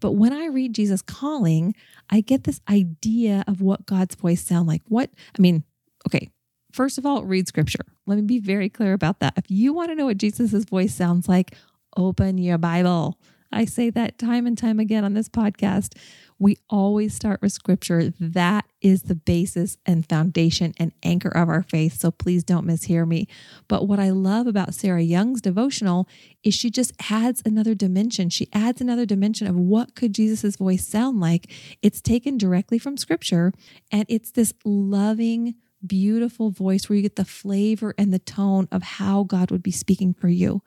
But 0.00 0.12
when 0.12 0.32
I 0.32 0.46
read 0.46 0.74
Jesus 0.74 1.02
Calling, 1.02 1.74
I 2.10 2.20
get 2.20 2.44
this 2.44 2.60
idea 2.68 3.44
of 3.46 3.60
what 3.60 3.86
God's 3.86 4.14
voice 4.14 4.44
sound 4.44 4.68
like. 4.68 4.82
What 4.88 5.10
I 5.36 5.42
mean, 5.42 5.64
okay, 6.06 6.30
first 6.72 6.98
of 6.98 7.06
all, 7.06 7.24
read 7.24 7.48
scripture. 7.48 7.84
Let 8.06 8.16
me 8.16 8.22
be 8.22 8.38
very 8.38 8.68
clear 8.68 8.92
about 8.92 9.20
that. 9.20 9.34
If 9.36 9.50
you 9.50 9.72
want 9.72 9.90
to 9.90 9.94
know 9.94 10.06
what 10.06 10.18
Jesus' 10.18 10.64
voice 10.64 10.94
sounds 10.94 11.28
like, 11.28 11.54
open 11.96 12.38
your 12.38 12.58
Bible. 12.58 13.18
I 13.52 13.64
say 13.64 13.90
that 13.90 14.18
time 14.18 14.46
and 14.46 14.58
time 14.58 14.78
again 14.80 15.04
on 15.04 15.14
this 15.14 15.28
podcast. 15.28 15.96
We 16.38 16.58
always 16.68 17.14
start 17.14 17.40
with 17.40 17.52
scripture. 17.52 18.12
That 18.20 18.66
is 18.82 19.04
the 19.04 19.14
basis 19.14 19.78
and 19.86 20.06
foundation 20.06 20.74
and 20.78 20.92
anchor 21.02 21.30
of 21.30 21.48
our 21.48 21.62
faith. 21.62 21.98
So 21.98 22.10
please 22.10 22.44
don't 22.44 22.66
mishear 22.66 23.08
me. 23.08 23.26
But 23.68 23.88
what 23.88 23.98
I 23.98 24.10
love 24.10 24.46
about 24.46 24.74
Sarah 24.74 25.00
Young's 25.02 25.40
devotional 25.40 26.06
is 26.42 26.54
she 26.54 26.70
just 26.70 26.92
adds 27.10 27.42
another 27.46 27.74
dimension. 27.74 28.28
She 28.28 28.48
adds 28.52 28.80
another 28.80 29.06
dimension 29.06 29.46
of 29.46 29.56
what 29.56 29.94
could 29.94 30.12
Jesus' 30.12 30.56
voice 30.56 30.86
sound 30.86 31.20
like. 31.20 31.50
It's 31.80 32.02
taken 32.02 32.36
directly 32.36 32.78
from 32.78 32.98
scripture 32.98 33.52
and 33.90 34.04
it's 34.08 34.32
this 34.32 34.52
loving, 34.64 35.54
beautiful 35.84 36.50
voice 36.50 36.88
where 36.88 36.96
you 36.96 37.02
get 37.02 37.16
the 37.16 37.24
flavor 37.24 37.94
and 37.98 38.12
the 38.12 38.18
tone 38.18 38.68
of 38.70 38.82
how 38.82 39.24
God 39.24 39.50
would 39.50 39.62
be 39.62 39.72
speaking 39.72 40.14
for 40.14 40.28
you. 40.28 40.62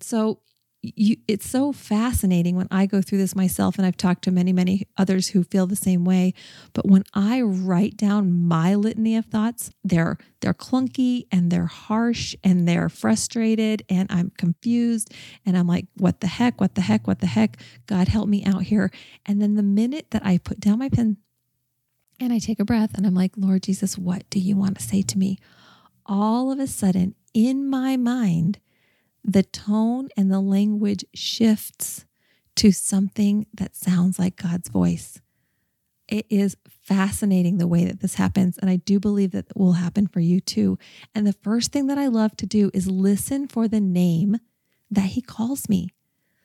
So 0.00 0.40
you, 0.82 1.16
it's 1.28 1.48
so 1.48 1.72
fascinating 1.72 2.56
when 2.56 2.66
I 2.70 2.86
go 2.86 3.00
through 3.00 3.18
this 3.18 3.36
myself, 3.36 3.76
and 3.78 3.86
I've 3.86 3.96
talked 3.96 4.24
to 4.24 4.32
many, 4.32 4.52
many 4.52 4.88
others 4.96 5.28
who 5.28 5.44
feel 5.44 5.66
the 5.66 5.76
same 5.76 6.04
way. 6.04 6.34
But 6.72 6.88
when 6.88 7.04
I 7.14 7.40
write 7.40 7.96
down 7.96 8.32
my 8.32 8.74
litany 8.74 9.16
of 9.16 9.26
thoughts, 9.26 9.70
they're 9.84 10.18
they're 10.40 10.52
clunky 10.52 11.26
and 11.30 11.52
they're 11.52 11.66
harsh 11.66 12.34
and 12.42 12.66
they're 12.66 12.88
frustrated 12.88 13.84
and 13.88 14.10
I'm 14.10 14.32
confused 14.36 15.14
and 15.46 15.56
I'm 15.56 15.68
like, 15.68 15.86
what 15.96 16.20
the 16.20 16.26
heck? 16.26 16.60
What 16.60 16.74
the 16.74 16.80
heck? 16.80 17.06
What 17.06 17.20
the 17.20 17.26
heck? 17.26 17.58
God 17.86 18.08
help 18.08 18.28
me 18.28 18.44
out 18.44 18.64
here. 18.64 18.90
And 19.24 19.40
then 19.40 19.54
the 19.54 19.62
minute 19.62 20.10
that 20.10 20.26
I 20.26 20.38
put 20.38 20.58
down 20.58 20.80
my 20.80 20.88
pen 20.88 21.18
and 22.22 22.32
I 22.32 22.38
take 22.38 22.60
a 22.60 22.64
breath 22.64 22.94
and 22.94 23.06
I'm 23.06 23.14
like, 23.14 23.32
Lord 23.36 23.62
Jesus, 23.62 23.98
what 23.98 24.28
do 24.30 24.38
you 24.38 24.56
want 24.56 24.78
to 24.78 24.84
say 24.84 25.02
to 25.02 25.18
me? 25.18 25.38
All 26.06 26.50
of 26.50 26.58
a 26.58 26.66
sudden, 26.66 27.14
in 27.34 27.68
my 27.68 27.96
mind 27.96 28.58
the 29.24 29.42
tone 29.42 30.08
and 30.16 30.30
the 30.30 30.40
language 30.40 31.04
shifts 31.14 32.06
to 32.56 32.72
something 32.72 33.46
that 33.54 33.76
sounds 33.76 34.18
like 34.18 34.36
God's 34.36 34.68
voice. 34.68 35.20
It 36.08 36.26
is 36.28 36.56
fascinating 36.68 37.58
the 37.58 37.68
way 37.68 37.84
that 37.84 38.00
this 38.00 38.16
happens. 38.16 38.58
And 38.58 38.68
I 38.68 38.76
do 38.76 39.00
believe 39.00 39.30
that 39.32 39.46
it 39.48 39.56
will 39.56 39.74
happen 39.74 40.06
for 40.06 40.20
you 40.20 40.40
too. 40.40 40.78
And 41.14 41.26
the 41.26 41.32
first 41.32 41.72
thing 41.72 41.86
that 41.86 41.98
I 41.98 42.08
love 42.08 42.36
to 42.38 42.46
do 42.46 42.70
is 42.74 42.86
listen 42.86 43.48
for 43.48 43.68
the 43.68 43.80
name 43.80 44.38
that 44.90 45.10
He 45.10 45.22
calls 45.22 45.68
me. 45.68 45.88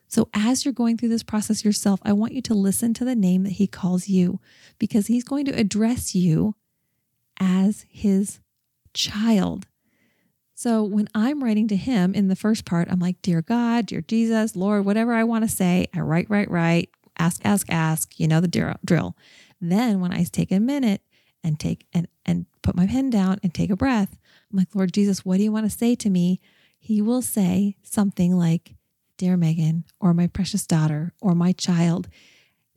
So 0.08 0.28
as 0.34 0.64
you're 0.64 0.74
going 0.74 0.96
through 0.96 1.10
this 1.10 1.22
process 1.22 1.64
yourself, 1.64 2.00
I 2.02 2.12
want 2.12 2.32
you 2.32 2.42
to 2.42 2.54
listen 2.54 2.94
to 2.94 3.04
the 3.04 3.14
name 3.14 3.44
that 3.44 3.52
He 3.52 3.66
calls 3.66 4.08
you 4.08 4.40
because 4.78 5.06
He's 5.06 5.24
going 5.24 5.44
to 5.46 5.58
address 5.58 6.14
you 6.14 6.54
as 7.38 7.86
His 7.88 8.40
child. 8.94 9.66
So 10.58 10.82
when 10.82 11.08
I'm 11.14 11.44
writing 11.44 11.68
to 11.68 11.76
him 11.76 12.14
in 12.14 12.26
the 12.26 12.34
first 12.34 12.64
part, 12.64 12.88
I'm 12.90 12.98
like, 12.98 13.22
Dear 13.22 13.42
God, 13.42 13.86
dear 13.86 14.00
Jesus, 14.00 14.56
Lord, 14.56 14.84
whatever 14.84 15.14
I 15.14 15.22
want 15.22 15.44
to 15.44 15.48
say, 15.48 15.86
I 15.94 16.00
write, 16.00 16.28
write, 16.28 16.50
write, 16.50 16.90
ask, 17.16 17.40
ask, 17.44 17.70
ask, 17.70 18.18
you 18.18 18.26
know 18.26 18.40
the 18.40 18.74
drill. 18.84 19.16
Then 19.60 20.00
when 20.00 20.12
I 20.12 20.24
take 20.24 20.50
a 20.50 20.58
minute 20.58 21.02
and 21.44 21.60
take 21.60 21.86
and 21.92 22.08
and 22.26 22.46
put 22.62 22.74
my 22.74 22.88
pen 22.88 23.08
down 23.08 23.38
and 23.44 23.54
take 23.54 23.70
a 23.70 23.76
breath, 23.76 24.18
I'm 24.50 24.58
like, 24.58 24.74
Lord 24.74 24.92
Jesus, 24.92 25.24
what 25.24 25.36
do 25.36 25.44
you 25.44 25.52
want 25.52 25.70
to 25.70 25.78
say 25.78 25.94
to 25.94 26.10
me? 26.10 26.40
He 26.76 27.00
will 27.00 27.22
say 27.22 27.76
something 27.84 28.36
like, 28.36 28.74
Dear 29.18 29.36
Megan, 29.36 29.84
or 30.00 30.14
my 30.14 30.28
precious 30.28 30.66
daughter, 30.66 31.12
or 31.20 31.34
my 31.34 31.52
child. 31.52 32.08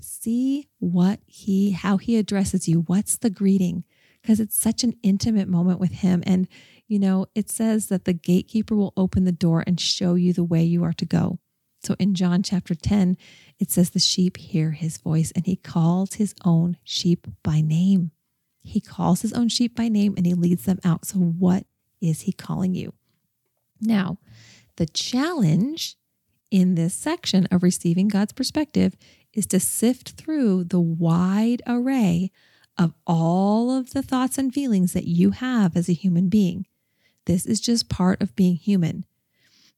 See 0.01 0.67
what 0.79 1.19
he 1.25 1.71
how 1.71 1.98
he 1.98 2.17
addresses 2.17 2.67
you. 2.67 2.81
What's 2.81 3.17
the 3.17 3.29
greeting? 3.29 3.83
Because 4.21 4.39
it's 4.39 4.57
such 4.57 4.83
an 4.83 4.95
intimate 5.03 5.48
moment 5.48 5.79
with 5.79 5.91
him. 5.91 6.24
And 6.25 6.48
you 6.88 7.00
know, 7.00 7.27
it 7.36 7.50
says 7.50 7.88
that 7.88 8.05
the 8.05 8.13
gatekeeper 8.13 8.75
will 8.75 8.93
open 8.98 9.24
the 9.24 9.31
door 9.31 9.63
and 9.65 9.79
show 9.79 10.15
you 10.15 10.33
the 10.33 10.43
way 10.43 10.63
you 10.63 10.83
are 10.83 10.93
to 10.93 11.05
go. 11.05 11.39
So 11.83 11.95
in 11.98 12.13
John 12.13 12.43
chapter 12.43 12.75
10, 12.75 13.17
it 13.60 13.71
says 13.71 13.91
the 13.91 14.00
sheep 14.00 14.38
hear 14.38 14.71
his 14.71 14.98
voice 14.98 15.31
and 15.36 15.45
he 15.45 15.55
calls 15.55 16.15
his 16.15 16.36
own 16.43 16.77
sheep 16.83 17.27
by 17.43 17.62
name. 17.62 18.12
He 18.63 18.79
calls 18.79 19.21
his 19.21 19.33
own 19.33 19.50
sheep 19.50 19.75
by 19.75 19.88
name 19.88 20.13
and 20.17 20.25
he 20.25 20.33
leads 20.33 20.65
them 20.65 20.79
out. 20.83 21.05
So, 21.05 21.17
what 21.17 21.65
is 22.01 22.21
he 22.21 22.31
calling 22.31 22.75
you? 22.75 22.93
Now, 23.79 24.17
the 24.75 24.86
challenge 24.86 25.98
in 26.51 26.75
this 26.75 26.93
section 26.93 27.48
of 27.50 27.63
receiving 27.63 28.10
God's 28.10 28.34
perspective 28.34 28.96
is 29.34 29.48
to 29.48 29.60
sift 29.60 30.12
through 30.12 30.65
the 30.65 30.79
wide 30.79 31.62
array 31.65 32.31
of 32.77 32.93
all 33.08 33.72
of 33.72 33.91
the 33.91 34.03
thoughts 34.03 34.38
and 34.38 34.53
feelings 34.53 34.93
that 34.93 35.08
you 35.08 35.31
have 35.31 35.75
as 35.75 35.89
a 35.89 35.93
human 35.93 36.27
being. 36.29 36.67
This 37.25 37.46
is 37.46 37.62
just 37.62 37.89
part 37.89 38.22
of 38.22 38.36
being 38.36 38.55
human. 38.55 39.05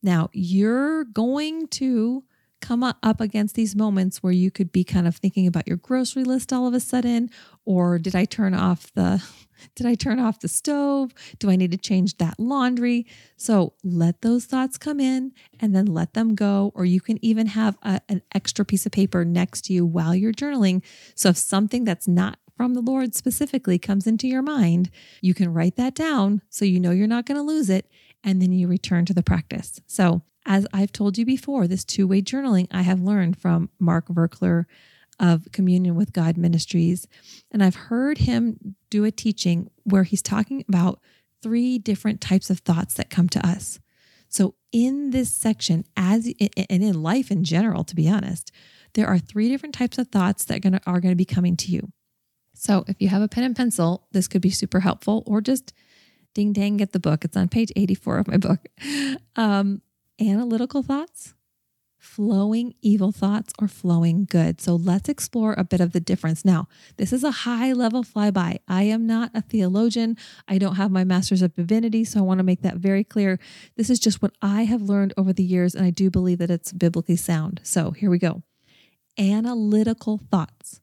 Now, 0.02 0.30
you're 0.34 1.06
going 1.06 1.68
to 1.68 2.24
come 2.64 2.82
up 2.82 3.20
against 3.20 3.56
these 3.56 3.76
moments 3.76 4.24
where 4.24 4.32
you 4.32 4.50
could 4.50 4.72
be 4.72 4.86
kind 4.86 5.06
of 5.06 5.18
thinking 5.18 5.46
about 5.46 5.68
your 5.68 5.76
grocery 5.76 6.24
list 6.24 6.54
all 6.54 6.66
of 6.66 6.74
a 6.74 6.80
sudden 6.80 7.30
or 7.66 8.00
did 8.00 8.16
I 8.16 8.24
turn 8.24 8.54
off 8.54 8.90
the 8.94 9.22
did 9.76 9.86
I 9.86 9.96
turn 9.96 10.18
off 10.20 10.40
the 10.40 10.48
stove? 10.48 11.14
Do 11.40 11.50
I 11.50 11.58
need 11.58 11.72
to 11.72 11.78
change 11.78 12.18
that 12.18 12.40
laundry? 12.40 13.06
So 13.36 13.74
let 13.84 14.22
those 14.22 14.46
thoughts 14.46 14.78
come 14.78 15.00
in 15.00 15.34
and 15.60 15.76
then 15.76 15.86
let 15.86 16.14
them 16.14 16.36
go. 16.36 16.72
Or 16.74 16.86
you 16.86 17.02
can 17.02 17.24
even 17.24 17.48
have 17.48 17.78
a, 17.84 18.02
an 18.10 18.22
extra 18.34 18.64
piece 18.64 18.86
of 18.86 18.92
paper 18.94 19.26
next 19.26 19.66
to 19.66 19.74
you 19.74 19.86
while 19.86 20.16
you're 20.16 20.34
journaling. 20.34 20.84
So 21.16 21.30
if 21.30 21.38
something 21.38 21.84
that's 21.84 22.08
not 22.08 22.40
from 22.56 22.76
the 22.76 22.82
Lord 22.82 23.14
specifically 23.14 23.78
comes 23.78 24.08
into 24.08 24.28
your 24.28 24.42
mind, 24.42 24.90
you 25.22 25.34
can 25.34 25.54
write 25.54 25.76
that 25.76 25.96
down 25.96 26.42
so 26.50 26.66
you 26.66 26.80
know 26.80 26.92
you're 26.92 27.08
not 27.08 27.26
going 27.26 27.38
to 27.38 27.44
lose 27.44 27.70
it. 27.70 27.90
And 28.24 28.42
then 28.42 28.54
you 28.54 28.70
return 28.70 29.06
to 29.06 29.14
the 29.14 29.24
practice. 29.24 29.82
So, 29.86 30.22
as 30.46 30.68
I've 30.74 30.92
told 30.92 31.18
you 31.18 31.26
before, 31.26 31.68
this 31.68 31.84
two 31.84 32.08
way 32.08 32.22
journaling 32.22 32.68
I 32.72 32.82
have 32.82 33.02
learned 33.02 33.38
from 33.38 33.70
Mark 33.80 34.08
Virkler 34.08 34.66
of 35.20 35.48
Communion 35.52 35.96
with 35.96 36.14
God 36.14 36.38
Ministries. 36.38 37.08
And 37.52 37.64
I've 37.64 37.76
heard 37.76 38.20
him 38.20 38.76
do 38.90 39.06
a 39.06 39.12
teaching 39.12 39.70
where 39.84 40.04
he's 40.04 40.22
talking 40.22 40.66
about 40.68 41.00
three 41.42 41.78
different 41.78 42.22
types 42.22 42.50
of 42.50 42.60
thoughts 42.60 42.94
that 42.96 43.10
come 43.10 43.30
to 43.30 43.46
us. 43.46 43.80
So, 44.30 44.56
in 44.72 45.12
this 45.12 45.32
section, 45.32 45.86
as 45.96 46.26
and 46.58 46.84
in 46.84 47.04
life 47.04 47.30
in 47.30 47.44
general, 47.44 47.84
to 47.84 47.96
be 47.96 48.10
honest, 48.10 48.52
there 48.96 49.08
are 49.08 49.20
three 49.20 49.50
different 49.50 49.76
types 49.76 49.98
of 49.98 50.08
thoughts 50.08 50.46
that 50.46 50.66
are 50.88 51.00
going 51.00 51.12
to 51.12 51.16
be 51.16 51.26
coming 51.26 51.56
to 51.58 51.72
you. 51.72 51.92
So 52.54 52.86
if 52.88 53.02
you 53.02 53.10
have 53.10 53.22
a 53.22 53.28
pen 53.28 53.44
and 53.44 53.56
pencil, 53.56 54.08
this 54.12 54.28
could 54.28 54.42
be 54.42 54.50
super 54.50 54.80
helpful, 54.80 55.24
or 55.26 55.42
just 55.42 55.74
ding 56.34 56.54
dang, 56.54 56.78
get 56.78 56.94
the 56.94 57.00
book. 57.00 57.26
It's 57.26 57.38
on 57.38 57.50
page 57.50 57.72
84 57.76 58.18
of 58.20 58.28
my 58.28 58.38
book. 58.38 58.60
Um, 59.36 59.82
analytical 60.20 60.84
thoughts, 60.84 61.34
flowing 61.98 62.74
evil 62.82 63.12
thoughts, 63.12 63.54
or 63.60 63.68
flowing 63.68 64.26
good. 64.26 64.60
So 64.60 64.76
let's 64.76 65.08
explore 65.08 65.56
a 65.58 65.64
bit 65.64 65.80
of 65.80 65.94
the 65.94 66.00
difference. 66.00 66.44
Now, 66.44 66.68
this 66.98 67.14
is 67.14 67.24
a 67.24 67.32
high 67.32 67.72
level 67.72 68.04
flyby. 68.04 68.60
I 68.68 68.84
am 68.84 69.08
not 69.08 69.32
a 69.34 69.42
theologian. 69.42 70.18
I 70.48 70.58
don't 70.58 70.76
have 70.76 70.92
my 70.92 71.04
master's 71.04 71.42
of 71.42 71.56
divinity. 71.56 72.04
So 72.04 72.20
I 72.20 72.24
want 72.24 72.40
to 72.40 72.44
make 72.44 72.62
that 72.62 72.76
very 72.76 73.04
clear. 73.04 73.40
This 73.78 73.90
is 73.90 74.00
just 74.00 74.22
what 74.22 74.34
I 74.42 74.64
have 74.64 74.82
learned 74.82 75.14
over 75.16 75.32
the 75.32 75.44
years, 75.44 75.76
and 75.76 75.86
I 75.86 75.92
do 75.92 76.10
believe 76.10 76.40
that 76.40 76.52
it's 76.52 76.74
biblically 76.74 77.16
sound. 77.16 77.62
So 77.64 77.92
here 77.92 78.10
we 78.10 78.20
go. 78.20 78.44
Analytical 79.18 80.20
thoughts. 80.30 80.82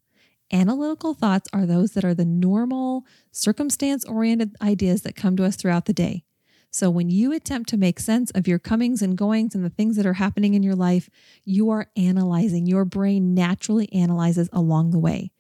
Analytical 0.53 1.15
thoughts 1.15 1.49
are 1.53 1.65
those 1.65 1.93
that 1.93 2.05
are 2.05 2.15
the 2.15 2.25
normal, 2.25 3.05
circumstance 3.31 4.05
oriented 4.05 4.57
ideas 4.61 5.03
that 5.03 5.15
come 5.15 5.37
to 5.37 5.45
us 5.45 5.55
throughout 5.55 5.85
the 5.85 5.93
day. 5.93 6.25
So, 6.71 6.89
when 6.89 7.11
you 7.11 7.33
attempt 7.33 7.69
to 7.71 7.77
make 7.77 7.99
sense 7.99 8.31
of 8.31 8.47
your 8.47 8.59
comings 8.59 9.03
and 9.03 9.19
goings 9.19 9.55
and 9.55 9.65
the 9.65 9.71
things 9.71 9.97
that 9.97 10.07
are 10.07 10.15
happening 10.15 10.55
in 10.55 10.63
your 10.63 10.77
life, 10.77 11.11
you 11.45 11.71
are 11.71 11.89
analyzing. 11.97 12.67
Your 12.67 12.85
brain 12.85 13.35
naturally 13.35 13.93
analyzes 13.93 14.49
along 14.53 14.91
the 14.91 14.99
way. 14.99 15.33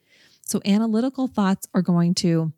So, 0.43 0.61
analytical 0.65 1.29
thoughts 1.29 1.69
are 1.73 1.83
going 1.83 2.15
to 2.17 2.53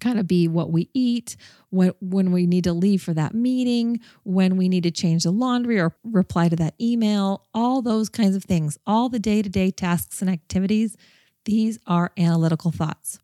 kind 0.00 0.18
of 0.18 0.26
be 0.26 0.48
what 0.48 0.70
we 0.70 0.88
eat, 0.94 1.36
when, 1.68 1.92
when 2.00 2.32
we 2.32 2.46
need 2.46 2.64
to 2.64 2.72
leave 2.72 3.02
for 3.02 3.12
that 3.12 3.34
meeting, 3.34 4.00
when 4.22 4.56
we 4.56 4.68
need 4.68 4.84
to 4.84 4.90
change 4.90 5.24
the 5.24 5.30
laundry 5.30 5.78
or 5.78 5.94
reply 6.04 6.48
to 6.48 6.56
that 6.56 6.74
email, 6.80 7.46
all 7.52 7.82
those 7.82 8.08
kinds 8.08 8.34
of 8.34 8.44
things, 8.44 8.78
all 8.86 9.10
the 9.10 9.18
day 9.18 9.42
to 9.42 9.48
day 9.50 9.70
tasks 9.70 10.22
and 10.22 10.30
activities 10.30 10.96
these 11.44 11.78
are 11.86 12.12
analytical 12.18 12.70
thoughts. 12.70 13.18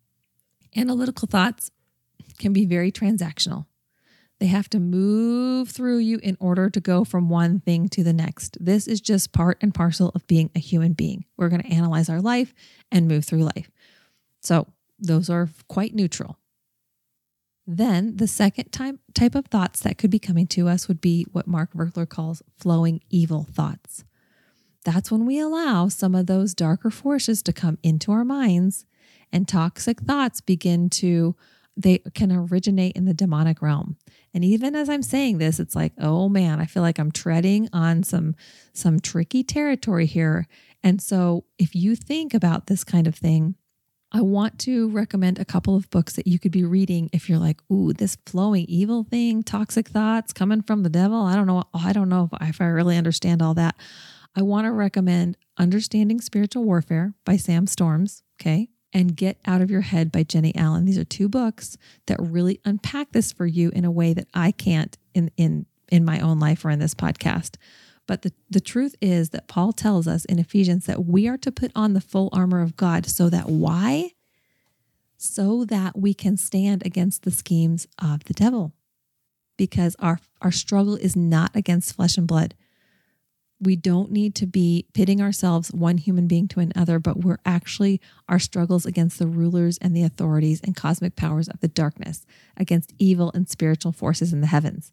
Analytical 0.74 1.28
thoughts 1.28 1.70
can 2.38 2.52
be 2.52 2.64
very 2.64 2.90
transactional. 2.90 3.66
They 4.38 4.46
have 4.46 4.68
to 4.70 4.78
move 4.78 5.70
through 5.70 5.98
you 5.98 6.18
in 6.22 6.36
order 6.40 6.68
to 6.68 6.80
go 6.80 7.04
from 7.04 7.30
one 7.30 7.60
thing 7.60 7.88
to 7.90 8.04
the 8.04 8.12
next. 8.12 8.58
This 8.60 8.86
is 8.86 9.00
just 9.00 9.32
part 9.32 9.58
and 9.62 9.74
parcel 9.74 10.10
of 10.14 10.26
being 10.26 10.50
a 10.54 10.58
human 10.58 10.92
being. 10.92 11.24
We're 11.36 11.48
going 11.48 11.62
to 11.62 11.72
analyze 11.72 12.08
our 12.08 12.20
life 12.20 12.52
and 12.92 13.08
move 13.08 13.24
through 13.24 13.44
life. 13.44 13.70
So, 14.42 14.66
those 14.98 15.28
are 15.28 15.48
quite 15.68 15.94
neutral. 15.94 16.38
Then, 17.66 18.16
the 18.16 18.28
second 18.28 18.72
type, 18.72 18.96
type 19.14 19.34
of 19.34 19.46
thoughts 19.46 19.80
that 19.80 19.98
could 19.98 20.10
be 20.10 20.18
coming 20.18 20.46
to 20.48 20.68
us 20.68 20.88
would 20.88 21.00
be 21.00 21.26
what 21.32 21.46
Mark 21.46 21.72
Virkler 21.72 22.08
calls 22.08 22.42
flowing 22.58 23.00
evil 23.10 23.46
thoughts 23.50 24.04
that's 24.86 25.10
when 25.10 25.26
we 25.26 25.40
allow 25.40 25.88
some 25.88 26.14
of 26.14 26.26
those 26.26 26.54
darker 26.54 26.90
forces 26.90 27.42
to 27.42 27.52
come 27.52 27.76
into 27.82 28.12
our 28.12 28.24
minds 28.24 28.86
and 29.32 29.48
toxic 29.48 30.00
thoughts 30.00 30.40
begin 30.40 30.88
to 30.88 31.34
they 31.76 31.98
can 32.14 32.32
originate 32.32 32.96
in 32.96 33.04
the 33.04 33.14
demonic 33.14 33.60
realm. 33.60 33.96
And 34.32 34.44
even 34.44 34.74
as 34.74 34.88
I'm 34.88 35.02
saying 35.02 35.38
this, 35.38 35.60
it's 35.60 35.76
like, 35.76 35.92
oh 35.98 36.28
man, 36.28 36.60
I 36.60 36.66
feel 36.66 36.82
like 36.82 36.98
I'm 36.98 37.12
treading 37.12 37.68
on 37.72 38.02
some 38.02 38.34
some 38.72 39.00
tricky 39.00 39.42
territory 39.42 40.06
here. 40.06 40.46
And 40.82 41.02
so 41.02 41.44
if 41.58 41.74
you 41.74 41.96
think 41.96 42.32
about 42.32 42.66
this 42.66 42.84
kind 42.84 43.06
of 43.06 43.14
thing, 43.14 43.56
I 44.12 44.22
want 44.22 44.58
to 44.60 44.88
recommend 44.90 45.38
a 45.38 45.44
couple 45.44 45.76
of 45.76 45.90
books 45.90 46.14
that 46.14 46.26
you 46.26 46.38
could 46.38 46.52
be 46.52 46.64
reading 46.64 47.10
if 47.12 47.28
you're 47.28 47.38
like, 47.38 47.60
ooh, 47.70 47.92
this 47.92 48.16
flowing 48.24 48.64
evil 48.66 49.04
thing, 49.04 49.42
toxic 49.42 49.88
thoughts 49.88 50.32
coming 50.32 50.62
from 50.62 50.82
the 50.82 50.88
devil. 50.88 51.22
I 51.22 51.34
don't 51.34 51.46
know. 51.46 51.64
I 51.74 51.92
don't 51.92 52.08
know 52.08 52.30
if, 52.32 52.48
if 52.48 52.60
I 52.60 52.66
really 52.66 52.96
understand 52.96 53.42
all 53.42 53.54
that. 53.54 53.76
I 54.34 54.42
want 54.42 54.66
to 54.66 54.72
recommend 54.72 55.36
Understanding 55.58 56.20
Spiritual 56.20 56.64
Warfare 56.64 57.14
by 57.24 57.36
Sam 57.36 57.66
Storms. 57.66 58.22
Okay 58.40 58.68
and 58.96 59.14
Get 59.14 59.38
Out 59.44 59.60
of 59.60 59.70
Your 59.70 59.82
Head 59.82 60.10
by 60.10 60.22
Jennie 60.22 60.56
Allen. 60.56 60.86
These 60.86 60.96
are 60.96 61.04
two 61.04 61.28
books 61.28 61.76
that 62.06 62.16
really 62.18 62.62
unpack 62.64 63.12
this 63.12 63.30
for 63.30 63.44
you 63.44 63.68
in 63.74 63.84
a 63.84 63.90
way 63.90 64.14
that 64.14 64.26
I 64.32 64.52
can't 64.52 64.96
in 65.12 65.30
in 65.36 65.66
in 65.88 66.02
my 66.02 66.18
own 66.18 66.40
life 66.40 66.64
or 66.64 66.70
in 66.70 66.78
this 66.78 66.94
podcast. 66.94 67.56
But 68.06 68.22
the, 68.22 68.32
the 68.48 68.60
truth 68.60 68.94
is 69.02 69.30
that 69.30 69.48
Paul 69.48 69.74
tells 69.74 70.08
us 70.08 70.24
in 70.24 70.38
Ephesians 70.38 70.86
that 70.86 71.04
we 71.04 71.28
are 71.28 71.36
to 71.36 71.52
put 71.52 71.72
on 71.74 71.92
the 71.92 72.00
full 72.00 72.30
armor 72.32 72.62
of 72.62 72.74
God 72.74 73.04
so 73.04 73.28
that 73.28 73.50
why? 73.50 74.12
So 75.18 75.66
that 75.66 75.98
we 75.98 76.14
can 76.14 76.38
stand 76.38 76.86
against 76.86 77.22
the 77.22 77.30
schemes 77.30 77.86
of 78.02 78.24
the 78.24 78.34
devil. 78.34 78.72
Because 79.58 79.94
our, 79.98 80.20
our 80.40 80.52
struggle 80.52 80.96
is 80.96 81.14
not 81.16 81.54
against 81.54 81.94
flesh 81.96 82.16
and 82.16 82.26
blood 82.26 82.54
we 83.60 83.76
don't 83.76 84.10
need 84.10 84.34
to 84.36 84.46
be 84.46 84.86
pitting 84.92 85.20
ourselves 85.20 85.72
one 85.72 85.98
human 85.98 86.26
being 86.26 86.46
to 86.48 86.60
another, 86.60 86.98
but 86.98 87.24
we're 87.24 87.38
actually 87.46 88.00
our 88.28 88.38
struggles 88.38 88.84
against 88.84 89.18
the 89.18 89.26
rulers 89.26 89.78
and 89.78 89.96
the 89.96 90.02
authorities 90.02 90.60
and 90.62 90.76
cosmic 90.76 91.16
powers 91.16 91.48
of 91.48 91.60
the 91.60 91.68
darkness, 91.68 92.26
against 92.56 92.92
evil 92.98 93.30
and 93.34 93.48
spiritual 93.48 93.92
forces 93.92 94.32
in 94.32 94.42
the 94.42 94.46
heavens. 94.46 94.92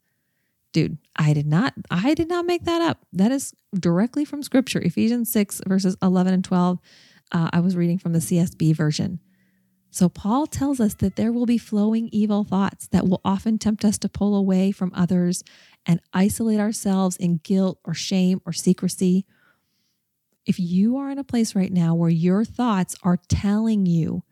Dude, 0.71 0.97
I 1.15 1.33
did 1.33 1.45
not 1.45 1.73
I 1.91 2.13
did 2.13 2.29
not 2.29 2.45
make 2.45 2.63
that 2.63 2.81
up. 2.81 3.05
That 3.11 3.31
is 3.31 3.53
directly 3.77 4.25
from 4.25 4.41
scripture. 4.41 4.79
Ephesians 4.79 5.31
6 5.31 5.61
verses 5.67 5.95
11 6.01 6.33
and 6.33 6.43
12. 6.43 6.79
Uh, 7.31 7.49
I 7.53 7.59
was 7.59 7.75
reading 7.75 7.99
from 7.99 8.13
the 8.13 8.19
CSB 8.19 8.75
version. 8.75 9.19
So, 9.91 10.09
Paul 10.09 10.47
tells 10.47 10.79
us 10.79 10.95
that 10.95 11.17
there 11.17 11.31
will 11.31 11.45
be 11.45 11.59
flowing 11.59 12.09
evil 12.11 12.43
thoughts 12.43 12.87
that 12.87 13.07
will 13.07 13.21
often 13.23 13.59
tempt 13.59 13.85
us 13.85 13.99
to 13.99 14.09
pull 14.09 14.35
away 14.35 14.71
from 14.71 14.91
others 14.95 15.43
and 15.85 15.99
isolate 16.13 16.59
ourselves 16.59 17.17
in 17.17 17.37
guilt 17.43 17.79
or 17.83 17.93
shame 17.93 18.41
or 18.45 18.53
secrecy. 18.53 19.25
If 20.45 20.59
you 20.59 20.97
are 20.97 21.09
in 21.09 21.17
a 21.17 21.23
place 21.23 21.55
right 21.55 21.71
now 21.71 21.95
where 21.95 22.09
your 22.09 22.45
thoughts 22.45 22.95
are 23.03 23.19
telling 23.27 23.85
you, 23.85 24.23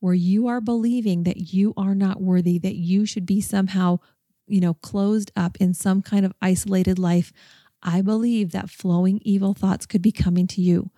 where 0.00 0.14
you 0.14 0.46
are 0.48 0.60
believing 0.60 1.22
that 1.24 1.52
you 1.52 1.72
are 1.76 1.94
not 1.94 2.20
worthy, 2.20 2.58
that 2.58 2.76
you 2.76 3.06
should 3.06 3.26
be 3.26 3.40
somehow, 3.40 3.98
you 4.46 4.60
know, 4.60 4.74
closed 4.74 5.30
up 5.36 5.56
in 5.58 5.74
some 5.74 6.02
kind 6.02 6.26
of 6.26 6.34
isolated 6.40 6.98
life, 6.98 7.32
I 7.82 8.00
believe 8.00 8.52
that 8.52 8.70
flowing 8.70 9.20
evil 9.22 9.54
thoughts 9.54 9.86
could 9.86 10.02
be 10.02 10.12
coming 10.12 10.46
to 10.48 10.60
you. 10.60 10.90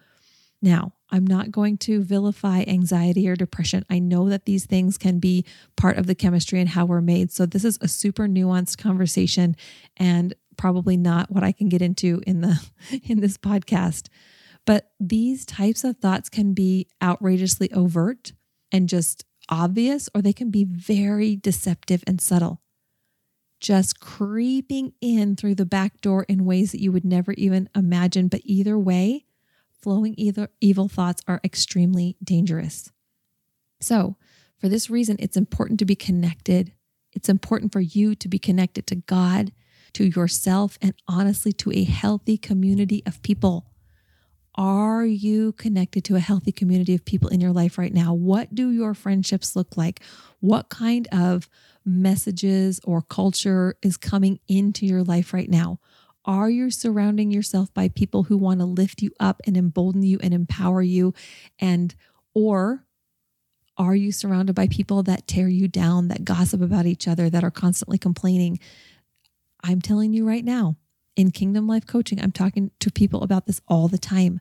Now, 0.65 0.95
I'm 1.11 1.27
not 1.27 1.51
going 1.51 1.77
to 1.79 2.03
vilify 2.03 2.65
anxiety 2.67 3.29
or 3.29 3.37
depression. 3.37 3.85
I 3.91 3.99
know 3.99 4.31
that 4.31 4.47
these 4.47 4.65
things 4.65 4.97
can 4.97 5.19
be 5.19 5.45
part 5.77 5.99
of 5.99 6.07
the 6.07 6.15
chemistry 6.15 6.59
and 6.59 6.71
how 6.71 6.87
we're 6.87 7.03
made. 7.03 7.31
So 7.31 7.45
this 7.45 7.67
is 7.67 7.77
a 7.83 7.87
super 7.87 8.27
nuanced 8.27 8.79
conversation 8.79 9.57
and 9.99 10.33
probably 10.57 10.97
not 10.97 11.31
what 11.31 11.45
I 11.45 11.53
can 11.53 11.69
get 11.69 11.83
into 11.83 12.23
in 12.27 12.41
the 12.41 12.59
in 13.05 13.21
this 13.21 13.37
podcast. 13.37 14.09
But 14.65 14.93
these 14.99 15.45
types 15.45 15.85
of 15.85 15.99
thoughts 15.99 16.31
can 16.31 16.55
be 16.55 16.89
outrageously 17.03 17.71
overt 17.73 18.33
and 18.73 18.89
just 18.89 19.27
obvious 19.51 20.09
or 20.15 20.23
they 20.23 20.33
can 20.33 20.51
be 20.51 20.65
very 20.65 21.37
deceptive 21.37 22.03
and 22.07 22.23
subtle. 22.23 22.63
Just 23.61 24.01
creeping 24.01 24.95
in 25.03 25.37
through 25.37 25.57
the 25.57 25.67
back 25.67 26.01
door 26.01 26.23
in 26.23 26.47
ways 26.47 26.73
that 26.73 26.81
you 26.81 26.91
would 26.91 27.05
never 27.05 27.33
even 27.33 27.69
imagine, 27.75 28.29
but 28.29 28.41
either 28.45 28.79
way, 28.79 29.27
flowing 29.85 30.15
either 30.17 30.49
evil 30.63 30.89
thoughts 30.89 31.23
are 31.29 31.43
extremely 31.45 32.17
dangerous. 32.25 32.91
So, 33.83 34.17
for 34.57 34.71
this 34.71 34.89
reason, 34.89 35.17
it's 35.19 35.37
important 35.37 35.79
to 35.81 35.85
be 35.85 35.95
connected. 35.95 36.73
It's 37.13 37.29
important 37.29 37.71
for 37.71 37.81
you 37.81 38.15
to 38.15 38.27
be 38.27 38.39
connected 38.39 38.87
to 38.87 38.95
God, 38.95 39.53
to 39.93 40.05
yourself, 40.05 40.79
and 40.81 40.95
honestly 41.07 41.53
to 41.53 41.71
a 41.73 41.85
healthy 41.85 42.39
community 42.39 43.03
of 43.05 43.23
people. 43.23 43.67
Are 44.55 45.05
you 45.05 45.53
connected 45.53 46.03
to 46.05 46.17
a 46.17 46.21
healthy 46.21 46.51
community 46.51 46.95
of 46.95 47.05
people 47.05 47.29
in 47.29 47.43
your 47.43 47.53
life 47.53 47.77
right 47.77 47.93
now? 47.93 48.15
What 48.15 48.55
do 48.55 48.71
your 48.71 48.95
friendships 48.95 49.55
look 49.55 49.77
like? 49.77 50.01
What 50.41 50.71
kind 50.71 51.07
of 51.13 51.51
messages 51.85 52.81
or 52.85 53.03
culture 53.03 53.77
is 53.83 53.99
coming 53.99 54.41
into 54.49 54.87
your 54.87 55.03
life 55.03 55.35
right 55.35 55.51
now? 55.51 55.79
Are 56.25 56.49
you 56.49 56.71
surrounding 56.71 57.31
yourself 57.31 57.73
by 57.75 57.89
people 57.89 58.25
who 58.25 58.37
want 58.37 58.61
to 58.61 58.67
lift 58.67 59.03
you 59.03 59.11
up 59.21 59.43
and 59.47 59.57
embolden 59.57 60.03
you 60.03 60.19
and 60.23 60.33
empower 60.33 60.81
you? 60.81 61.13
And, 61.59 61.95
or 62.33 62.85
are 63.77 63.95
you 63.95 64.11
surrounded 64.11 64.55
by 64.55 64.69
people 64.69 65.03
that 65.03 65.27
tear 65.27 65.49
you 65.49 65.69
down, 65.69 66.09
that 66.09 66.25
gossip 66.25 66.63
about 66.63 66.87
each 66.87 67.07
other, 67.07 67.29
that 67.29 67.45
are 67.45 67.51
constantly 67.51 67.99
complaining? 67.99 68.59
I'm 69.63 69.83
telling 69.83 70.13
you 70.13 70.27
right 70.27 70.45
now, 70.45 70.77
in 71.17 71.31
Kingdom 71.31 71.67
Life 71.67 71.87
Coaching, 71.87 72.21
I'm 72.21 72.33
talking 72.33 72.71
to 72.81 72.91
people 72.91 73.23
about 73.23 73.47
this 73.47 73.61
all 73.69 73.89
the 73.89 73.99
time. 73.99 74.41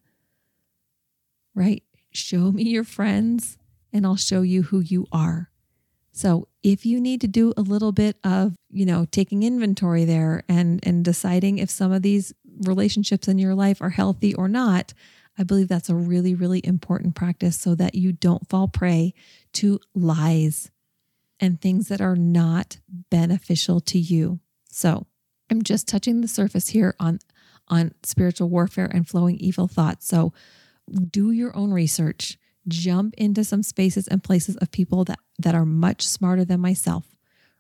Right? 1.54 1.84
Show 2.12 2.52
me 2.52 2.64
your 2.64 2.84
friends 2.84 3.58
and 3.92 4.06
I'll 4.06 4.16
show 4.16 4.42
you 4.42 4.64
who 4.64 4.80
you 4.80 5.06
are. 5.12 5.50
So 6.14 6.48
if 6.62 6.86
you 6.86 7.02
need 7.02 7.22
to 7.22 7.28
do 7.28 7.54
a 7.58 7.62
little 7.62 7.92
bit 7.92 8.18
of, 8.24 8.56
you 8.70 8.86
know, 8.86 9.06
taking 9.10 9.42
inventory 9.42 10.06
there 10.06 10.44
and 10.48 10.80
and 10.84 11.04
deciding 11.04 11.58
if 11.58 11.72
some 11.72 11.92
of 11.92 12.04
these 12.04 12.34
relationships 12.62 13.28
in 13.28 13.40
your 13.40 13.56
life 13.56 13.82
are 13.82 13.90
healthy 13.90 14.34
or 14.36 14.48
not, 14.48 14.94
I 15.40 15.44
believe 15.44 15.68
that's 15.68 15.90
a 15.90 15.96
really 15.96 16.36
really 16.36 16.62
important 16.64 17.16
practice 17.16 17.60
so 17.60 17.74
that 17.76 17.96
you 17.96 18.14
don't 18.14 18.48
fall 18.48 18.68
prey 18.68 19.16
to 19.54 19.80
lies 19.96 20.70
and 21.40 21.60
things 21.60 21.88
that 21.88 22.00
are 22.00 22.16
not 22.16 22.78
beneficial 23.10 23.80
to 23.82 23.98
you. 23.98 24.40
So, 24.70 25.08
I'm 25.50 25.64
just 25.64 25.88
touching 25.88 26.22
the 26.22 26.28
surface 26.28 26.70
here 26.70 26.96
on 27.00 27.20
on 27.70 27.96
spiritual 28.04 28.50
warfare 28.50 28.86
and 28.86 29.08
flowing 29.08 29.38
evil 29.38 29.68
thoughts. 29.68 30.08
So, 30.08 30.32
do 31.10 31.32
your 31.32 31.56
own 31.58 31.74
research 31.74 32.38
jump 32.68 33.14
into 33.18 33.44
some 33.44 33.64
spaces 33.64 34.08
and 34.08 34.24
places 34.24 34.56
of 34.58 34.72
people 34.72 35.04
that, 35.06 35.20
that 35.40 35.56
are 35.56 35.66
much 35.66 36.08
smarter 36.08 36.46
than 36.46 36.60
myself. 36.60 37.16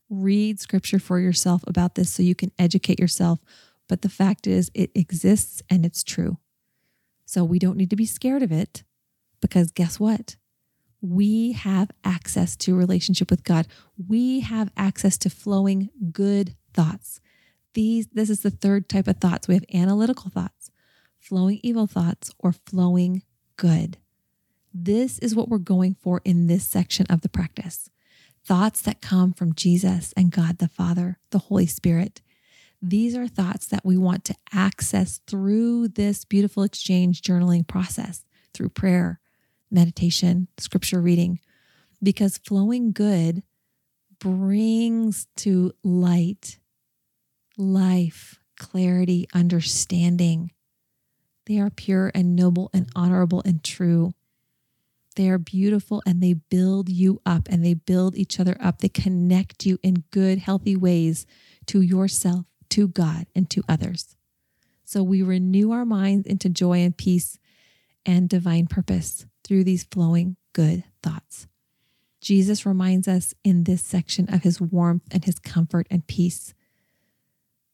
Read 0.10 0.60
scripture 0.60 1.00
for 1.00 1.20
yourself 1.20 1.64
about 1.68 1.96
this 1.96 2.12
so 2.12 2.24
you 2.24 2.36
can 2.36 2.52
educate 2.60 3.00
yourself. 3.00 3.40
But 3.88 4.02
the 4.02 4.10
fact 4.10 4.48
is, 4.48 4.72
it 4.74 4.92
exists 4.96 5.62
and 5.70 5.86
it's 5.86 6.04
true. 6.04 6.38
So 7.26 7.44
we 7.44 7.60
don't 7.60 7.78
need 7.78 7.90
to 7.90 7.96
be 7.96 8.06
scared 8.06 8.44
of 8.44 8.52
it 8.52 8.84
because 9.42 9.72
guess 9.72 10.00
what? 10.00 10.36
We 11.02 11.52
have 11.54 11.92
access 12.04 12.56
to 12.58 12.76
relationship 12.76 13.30
with 13.30 13.44
God. 13.44 13.68
We 14.08 14.40
have 14.40 14.72
access 14.78 15.18
to 15.20 15.30
flowing 15.30 15.90
good 16.12 16.56
thoughts. 16.74 17.20
These 17.74 18.08
this 18.14 18.30
is 18.30 18.42
the 18.42 18.52
third 18.52 18.88
type 18.88 19.08
of 19.08 19.18
thoughts. 19.18 19.48
We 19.48 19.56
have 19.56 19.66
analytical 19.74 20.30
thoughts, 20.30 20.70
flowing 21.20 21.60
evil 21.64 21.88
thoughts, 21.88 22.32
or 22.40 22.54
flowing 22.54 23.24
good. 23.58 23.98
This 24.74 25.20
is 25.20 25.36
what 25.36 25.50
we're 25.50 25.60
going 25.60 25.96
for 25.96 26.22
in 26.26 26.48
this 26.48 26.66
section 26.66 27.06
of 27.10 27.22
the 27.22 27.30
practice 27.30 27.90
thoughts 28.46 28.82
that 28.82 29.00
come 29.00 29.32
from 29.32 29.54
Jesus 29.54 30.14
and 30.18 30.30
God 30.30 30.58
the 30.58 30.68
Father, 30.68 31.18
the 31.30 31.40
Holy 31.40 31.66
Spirit. 31.66 32.22
These 32.82 33.16
are 33.16 33.26
thoughts 33.26 33.68
that 33.68 33.86
we 33.86 33.96
want 33.96 34.26
to 34.26 34.36
access 34.52 35.22
through 35.28 35.88
this 35.88 36.26
beautiful 36.26 36.64
exchange 36.64 37.22
journaling 37.22 37.66
process, 37.66 38.26
through 38.54 38.70
prayer, 38.70 39.22
meditation, 39.72 40.50
scripture 40.58 41.00
reading, 41.00 41.40
because 42.02 42.38
flowing 42.38 42.92
good 42.92 43.44
brings 44.20 45.28
to 45.38 45.72
light 45.84 46.60
life, 47.58 48.40
clarity, 48.58 49.28
understanding. 49.34 50.52
They 51.46 51.60
are 51.60 51.70
pure 51.70 52.12
and 52.16 52.36
noble 52.36 52.70
and 52.74 52.88
honorable 52.96 53.42
and 53.46 53.64
true. 53.64 54.14
They 55.14 55.30
are 55.30 55.38
beautiful 55.38 56.02
and 56.06 56.22
they 56.22 56.34
build 56.34 56.90
you 56.90 57.22
up 57.26 57.48
and 57.50 57.64
they 57.64 57.74
build 57.74 58.16
each 58.16 58.40
other 58.40 58.58
up. 58.60 58.80
They 58.80 58.90
connect 58.90 59.66
you 59.66 59.80
in 59.84 60.04
good, 60.12 60.40
healthy 60.40 60.76
ways 60.76 61.26
to 61.68 61.82
yourself, 61.82 62.46
to 62.70 62.88
God, 62.88 63.28
and 63.36 63.50
to 63.52 63.64
others. 63.70 64.16
So 64.84 65.04
we 65.04 65.22
renew 65.22 65.72
our 65.72 65.86
minds 65.86 66.28
into 66.28 66.50
joy 66.50 66.80
and 66.80 66.96
peace 66.96 67.40
and 68.06 68.28
divine 68.28 68.68
purpose 68.68 69.26
through 69.44 69.64
these 69.64 69.84
flowing 69.84 70.36
good 70.54 70.84
thoughts. 71.02 71.48
Jesus 72.22 72.66
reminds 72.66 73.08
us 73.08 73.34
in 73.44 73.66
this 73.66 73.82
section 73.82 74.34
of 74.34 74.44
his 74.44 74.62
warmth 74.62 75.04
and 75.12 75.26
his 75.26 75.40
comfort 75.40 75.88
and 75.90 76.08
peace. 76.08 76.54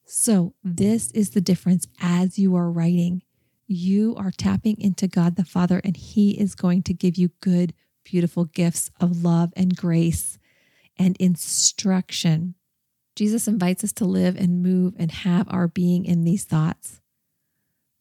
So, 0.06 0.56
this 0.64 1.12
is 1.12 1.32
the 1.32 1.42
difference 1.42 1.88
as 2.02 2.40
you 2.40 2.56
are 2.56 2.72
writing 2.72 3.22
you 3.70 4.16
are 4.18 4.32
tapping 4.32 4.82
into 4.82 5.08
God 5.08 5.36
the 5.36 5.46
Father, 5.46 5.80
and 5.84 5.96
He 5.96 6.32
is 6.32 6.56
going 6.56 6.82
to 6.84 6.94
give 6.94 7.18
you 7.18 7.30
good, 7.40 7.74
beautiful 8.04 8.46
gifts 8.46 8.90
of 9.00 9.24
love 9.24 9.54
and 9.56 9.76
grace 9.76 10.40
and 10.98 11.16
instruction. 11.18 12.56
Jesus 13.16 13.48
invites 13.48 13.84
us 13.84 13.92
to 13.94 14.06
live 14.06 14.36
and 14.36 14.64
move 14.64 14.96
and 14.98 15.12
have 15.12 15.48
our 15.52 15.68
being 15.68 16.06
in 16.06 16.24
these 16.24 16.46
thoughts. 16.46 17.00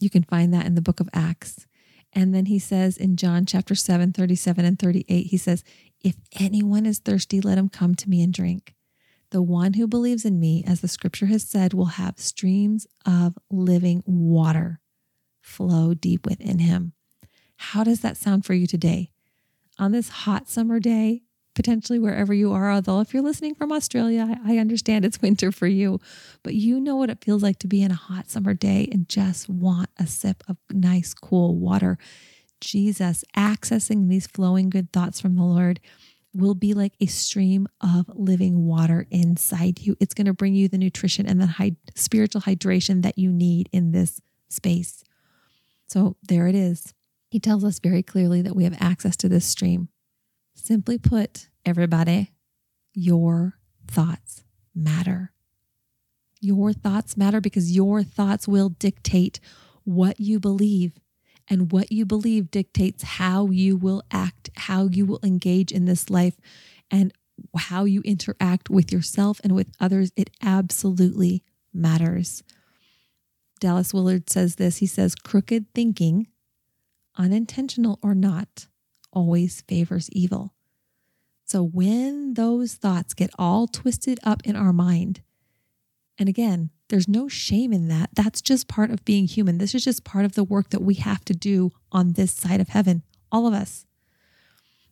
You 0.00 0.09
can 0.09 0.22
find 0.22 0.54
that 0.54 0.64
in 0.64 0.74
the 0.74 0.81
book 0.81 1.00
of 1.00 1.11
Acts. 1.12 1.66
And 2.14 2.35
then 2.35 2.46
he 2.46 2.59
says 2.59 2.96
in 2.96 3.16
John 3.16 3.44
chapter 3.44 3.74
7, 3.74 4.14
37 4.14 4.64
and 4.64 4.78
38, 4.78 5.26
he 5.26 5.37
says, 5.37 5.62
If 6.00 6.16
anyone 6.40 6.87
is 6.87 6.98
thirsty, 6.98 7.42
let 7.42 7.59
him 7.59 7.68
come 7.68 7.94
to 7.96 8.09
me 8.09 8.22
and 8.22 8.33
drink. 8.33 8.74
The 9.31 9.42
one 9.42 9.74
who 9.74 9.87
believes 9.87 10.24
in 10.24 10.40
me, 10.40 10.64
as 10.66 10.81
the 10.81 10.88
scripture 10.88 11.26
has 11.26 11.42
said, 11.42 11.74
will 11.74 11.85
have 11.85 12.18
streams 12.18 12.87
of 13.04 13.37
living 13.50 14.02
water 14.07 14.81
flow 15.48 15.94
deep 15.94 16.26
within 16.26 16.58
him. 16.61 16.92
How 17.56 17.82
does 17.82 18.00
that 18.00 18.16
sound 18.16 18.44
for 18.44 18.54
you 18.54 18.66
today? 18.66 19.11
On 19.78 19.92
this 19.92 20.08
hot 20.08 20.48
summer 20.48 20.78
day, 20.78 21.22
potentially 21.54 21.98
wherever 21.98 22.32
you 22.32 22.52
are, 22.52 22.70
although 22.70 23.00
if 23.00 23.12
you're 23.12 23.22
listening 23.22 23.54
from 23.54 23.72
Australia, 23.72 24.38
I 24.44 24.58
understand 24.58 25.04
it's 25.04 25.20
winter 25.22 25.50
for 25.50 25.66
you, 25.66 25.98
but 26.44 26.54
you 26.54 26.78
know 26.78 26.96
what 26.96 27.11
it 27.11 27.24
feels 27.24 27.42
like 27.42 27.58
to 27.61 27.66
be 27.66 27.82
in 27.82 27.90
a 27.90 27.96
hot 27.96 28.30
summer 28.30 28.54
day 28.54 28.88
and 28.92 29.08
just 29.08 29.48
want 29.48 29.90
a 29.98 30.06
sip 30.06 30.44
of 30.48 30.56
nice, 30.70 31.14
cool 31.14 31.56
water. 31.56 31.98
Jesus 32.61 33.24
accessing 33.37 34.08
these 34.08 34.26
flowing 34.26 34.70
good 34.70 34.92
thoughts 34.92 35.20
from 35.20 35.37
the 35.37 35.42
Lord 35.42 35.80
will 36.34 36.54
be 36.54 36.74
like 36.74 36.92
a 37.00 37.06
stream 37.06 37.66
of 37.80 38.08
living 38.14 38.66
water 38.66 39.06
inside 39.11 39.80
you. 39.80 39.96
It's 39.98 40.14
going 40.14 40.26
to 40.26 40.32
bring 40.32 40.54
you 40.54 40.68
the 40.68 40.78
nutrition 40.78 41.26
and 41.26 41.40
the 41.40 41.46
high, 41.46 41.72
spiritual 41.94 42.42
hydration 42.42 43.02
that 43.02 43.18
you 43.18 43.32
need 43.32 43.68
in 43.72 43.90
this 43.92 44.20
space. 44.48 45.02
So 45.88 46.16
there 46.22 46.46
it 46.46 46.55
is. 46.55 46.94
He 47.31 47.40
tells 47.40 47.64
us 47.64 47.79
very 47.79 48.03
clearly 48.03 48.42
that 48.42 48.57
we 48.57 48.64
have 48.64 48.77
access 48.81 49.16
to 49.18 49.29
this 49.29 49.46
stream. 49.46 49.88
Simply 50.55 50.98
put, 50.98 51.48
everybody, 51.64 52.33
your 52.94 53.59
thoughts 53.87 54.44
matter. 54.74 55.33
Your 56.40 56.72
thoughts 56.72 57.16
matter 57.16 57.40
because 57.40 57.74
your 57.74 58.03
thoughts 58.03 58.46
will 58.46 58.68
dictate 58.68 59.40
what 59.85 60.20
you 60.20 60.38
believe 60.38 60.98
and 61.48 61.72
what 61.72 61.90
you 61.90 62.05
believe 62.05 62.51
dictates 62.51 63.03
how 63.03 63.46
you 63.46 63.77
will 63.77 64.03
act, 64.11 64.51
how 64.57 64.87
you 64.87 65.07
will 65.07 65.20
engage 65.22 65.72
in 65.72 65.87
this 65.87 66.11
life, 66.11 66.37
and 66.90 67.12
how 67.57 67.85
you 67.85 68.03
interact 68.03 68.68
with 68.68 68.92
yourself 68.92 69.40
and 69.42 69.55
with 69.55 69.68
others. 69.81 70.12
It 70.16 70.31
absolutely 70.42 71.42
matters. 71.72 72.42
Dallas 73.61 73.94
Willard 73.94 74.31
says 74.31 74.57
this 74.57 74.79
he 74.79 74.87
says, 74.87 75.14
crooked 75.14 75.66
thinking, 75.75 76.29
unintentional 77.16 77.99
or 78.03 78.14
not, 78.14 78.66
always 79.12 79.62
favors 79.62 80.09
evil. 80.12 80.55
So 81.44 81.62
when 81.62 82.35
those 82.35 82.75
thoughts 82.75 83.14
get 83.14 83.31
all 83.38 83.66
twisted 83.66 84.21
up 84.23 84.42
in 84.44 84.55
our 84.55 84.73
mind, 84.73 85.23
and 86.18 86.29
again, 86.29 86.71
there's 86.88 87.09
no 87.09 87.29
shame 87.29 87.73
in 87.73 87.88
that. 87.88 88.11
That's 88.12 88.40
just 88.40 88.68
part 88.68 88.90
of 88.90 89.05
being 89.05 89.27
human. 89.27 89.59
This 89.59 89.75
is 89.75 89.85
just 89.85 90.05
part 90.05 90.25
of 90.25 90.35
the 90.35 90.44
work 90.44 90.71
that 90.71 90.83
we 90.83 90.94
have 90.94 91.25
to 91.27 91.35
do 91.35 91.71
on 91.92 92.12
this 92.12 92.33
side 92.33 92.61
of 92.61 92.68
heaven, 92.68 93.03
all 93.31 93.47
of 93.47 93.55
us. 93.55 93.87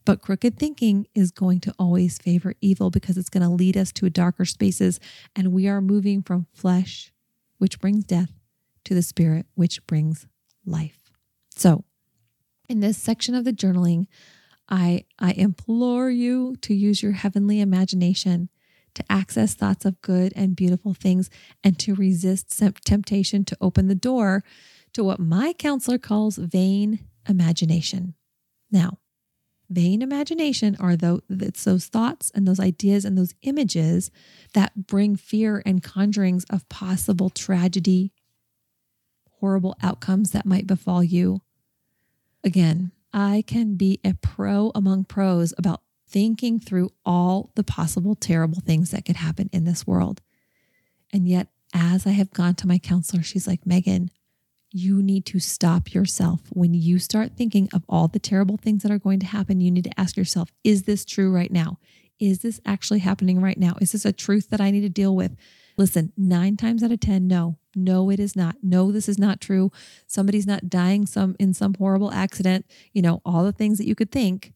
But 0.04 0.22
crooked 0.22 0.56
thinking 0.56 1.08
is 1.14 1.32
going 1.32 1.60
to 1.60 1.74
always 1.78 2.18
favor 2.18 2.54
evil 2.60 2.90
because 2.90 3.18
it's 3.18 3.28
going 3.28 3.42
to 3.42 3.48
lead 3.48 3.76
us 3.76 3.90
to 3.92 4.08
darker 4.08 4.44
spaces. 4.44 5.00
And 5.34 5.52
we 5.52 5.66
are 5.66 5.80
moving 5.80 6.22
from 6.22 6.46
flesh, 6.52 7.12
which 7.58 7.80
brings 7.80 8.04
death, 8.04 8.30
to 8.86 8.94
the 8.94 9.02
spirit, 9.02 9.46
which 9.54 9.86
brings 9.86 10.26
life. 10.64 11.10
So, 11.54 11.84
in 12.68 12.80
this 12.80 12.98
section 12.98 13.34
of 13.34 13.44
the 13.44 13.52
journaling, 13.52 14.06
I, 14.68 15.04
I 15.18 15.32
implore 15.32 16.10
you 16.10 16.56
to 16.62 16.74
use 16.74 17.02
your 17.02 17.12
heavenly 17.12 17.60
imagination 17.60 18.48
to 18.94 19.04
access 19.12 19.54
thoughts 19.54 19.84
of 19.84 20.00
good 20.00 20.32
and 20.34 20.56
beautiful 20.56 20.94
things, 20.94 21.30
and 21.62 21.78
to 21.78 21.94
resist 21.94 22.58
temptation 22.84 23.44
to 23.44 23.56
open 23.60 23.88
the 23.88 23.94
door 23.94 24.42
to 24.94 25.04
what 25.04 25.20
my 25.20 25.52
counselor 25.52 25.98
calls 25.98 26.36
vain 26.36 27.00
imagination. 27.28 28.14
Now, 28.70 28.98
vain 29.68 30.00
imagination 30.00 30.76
are 30.80 30.96
those, 30.96 31.20
it's 31.28 31.64
those 31.64 31.86
thoughts 31.86 32.32
and 32.34 32.48
those 32.48 32.58
ideas 32.58 33.04
and 33.04 33.18
those 33.18 33.34
images 33.42 34.10
that 34.54 34.86
bring 34.86 35.14
fear 35.14 35.62
and 35.66 35.82
conjurings 35.82 36.44
of 36.48 36.68
possible 36.70 37.28
tragedy, 37.28 38.12
horrible 39.40 39.76
outcomes 39.82 40.30
that 40.32 40.46
might 40.46 40.66
befall 40.66 41.02
you. 41.02 41.42
Again, 42.44 42.92
I 43.12 43.44
can 43.46 43.76
be 43.76 44.00
a 44.04 44.14
pro 44.14 44.70
among 44.74 45.04
pros 45.04 45.54
about 45.58 45.82
thinking 46.08 46.60
through 46.60 46.92
all 47.04 47.50
the 47.54 47.64
possible 47.64 48.14
terrible 48.14 48.60
things 48.60 48.90
that 48.90 49.04
could 49.04 49.16
happen 49.16 49.50
in 49.52 49.64
this 49.64 49.86
world. 49.86 50.22
And 51.12 51.28
yet, 51.28 51.48
as 51.74 52.06
I 52.06 52.10
have 52.10 52.30
gone 52.32 52.54
to 52.56 52.66
my 52.66 52.78
counselor, 52.78 53.22
she's 53.22 53.46
like, 53.46 53.66
Megan, 53.66 54.10
you 54.70 55.02
need 55.02 55.24
to 55.26 55.40
stop 55.40 55.94
yourself. 55.94 56.40
When 56.50 56.74
you 56.74 56.98
start 56.98 57.32
thinking 57.36 57.68
of 57.72 57.84
all 57.88 58.08
the 58.08 58.18
terrible 58.18 58.56
things 58.56 58.82
that 58.82 58.92
are 58.92 58.98
going 58.98 59.20
to 59.20 59.26
happen, 59.26 59.60
you 59.60 59.70
need 59.70 59.84
to 59.84 60.00
ask 60.00 60.16
yourself, 60.16 60.52
is 60.62 60.82
this 60.82 61.04
true 61.04 61.32
right 61.32 61.50
now? 61.50 61.78
Is 62.18 62.40
this 62.40 62.60
actually 62.64 63.00
happening 63.00 63.40
right 63.40 63.58
now? 63.58 63.76
Is 63.80 63.92
this 63.92 64.04
a 64.04 64.12
truth 64.12 64.50
that 64.50 64.60
I 64.60 64.70
need 64.70 64.82
to 64.82 64.88
deal 64.88 65.14
with? 65.14 65.36
Listen, 65.76 66.12
nine 66.16 66.56
times 66.56 66.82
out 66.82 66.90
of 66.90 67.00
10, 67.00 67.26
no, 67.26 67.58
no, 67.74 68.10
it 68.10 68.18
is 68.18 68.34
not. 68.34 68.56
No, 68.62 68.90
this 68.90 69.08
is 69.08 69.18
not 69.18 69.40
true. 69.40 69.70
Somebody's 70.06 70.46
not 70.46 70.70
dying 70.70 71.04
some 71.04 71.36
in 71.38 71.52
some 71.52 71.74
horrible 71.74 72.10
accident, 72.12 72.64
you 72.92 73.02
know, 73.02 73.20
all 73.24 73.44
the 73.44 73.52
things 73.52 73.76
that 73.78 73.86
you 73.86 73.94
could 73.94 74.10
think. 74.10 74.54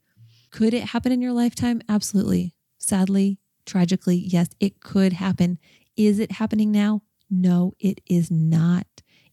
Could 0.50 0.72
it 0.72 0.84
happen 0.84 1.12
in 1.12 1.20
your 1.20 1.32
lifetime? 1.32 1.82
Absolutely. 1.88 2.54
Sadly, 2.78 3.38
tragically, 3.66 4.16
yes, 4.16 4.48
it 4.58 4.80
could 4.80 5.12
happen. 5.12 5.58
Is 5.96 6.18
it 6.18 6.32
happening 6.32 6.72
now? 6.72 7.02
No, 7.28 7.74
it 7.78 8.00
is 8.06 8.30
not. 8.30 8.86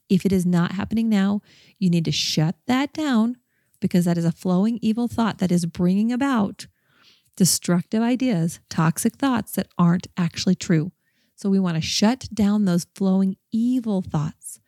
If 0.09 0.25
it 0.25 0.31
is 0.31 0.45
not 0.45 0.73
happening 0.73 1.09
now, 1.09 1.41
you 1.79 1.89
need 1.89 2.05
to 2.05 2.11
shut 2.11 2.55
that 2.67 2.93
down 2.93 3.37
because 3.79 4.05
that 4.05 4.17
is 4.17 4.25
a 4.25 4.31
flowing 4.31 4.79
evil 4.81 5.07
thought 5.07 5.37
that 5.39 5.51
is 5.51 5.65
bringing 5.65 6.11
about 6.11 6.67
destructive 7.35 8.01
ideas, 8.01 8.59
toxic 8.69 9.15
thoughts 9.15 9.53
that 9.53 9.67
aren't 9.77 10.07
actually 10.17 10.55
true. 10.55 10.91
So 11.37 11.51
we 11.51 11.59
want 11.59 11.75
to 11.75 11.81
shut 11.81 12.27
down 12.33 12.65
those 12.65 12.87
flowing 12.95 13.37
evil 13.51 14.01
thoughts 14.01 14.59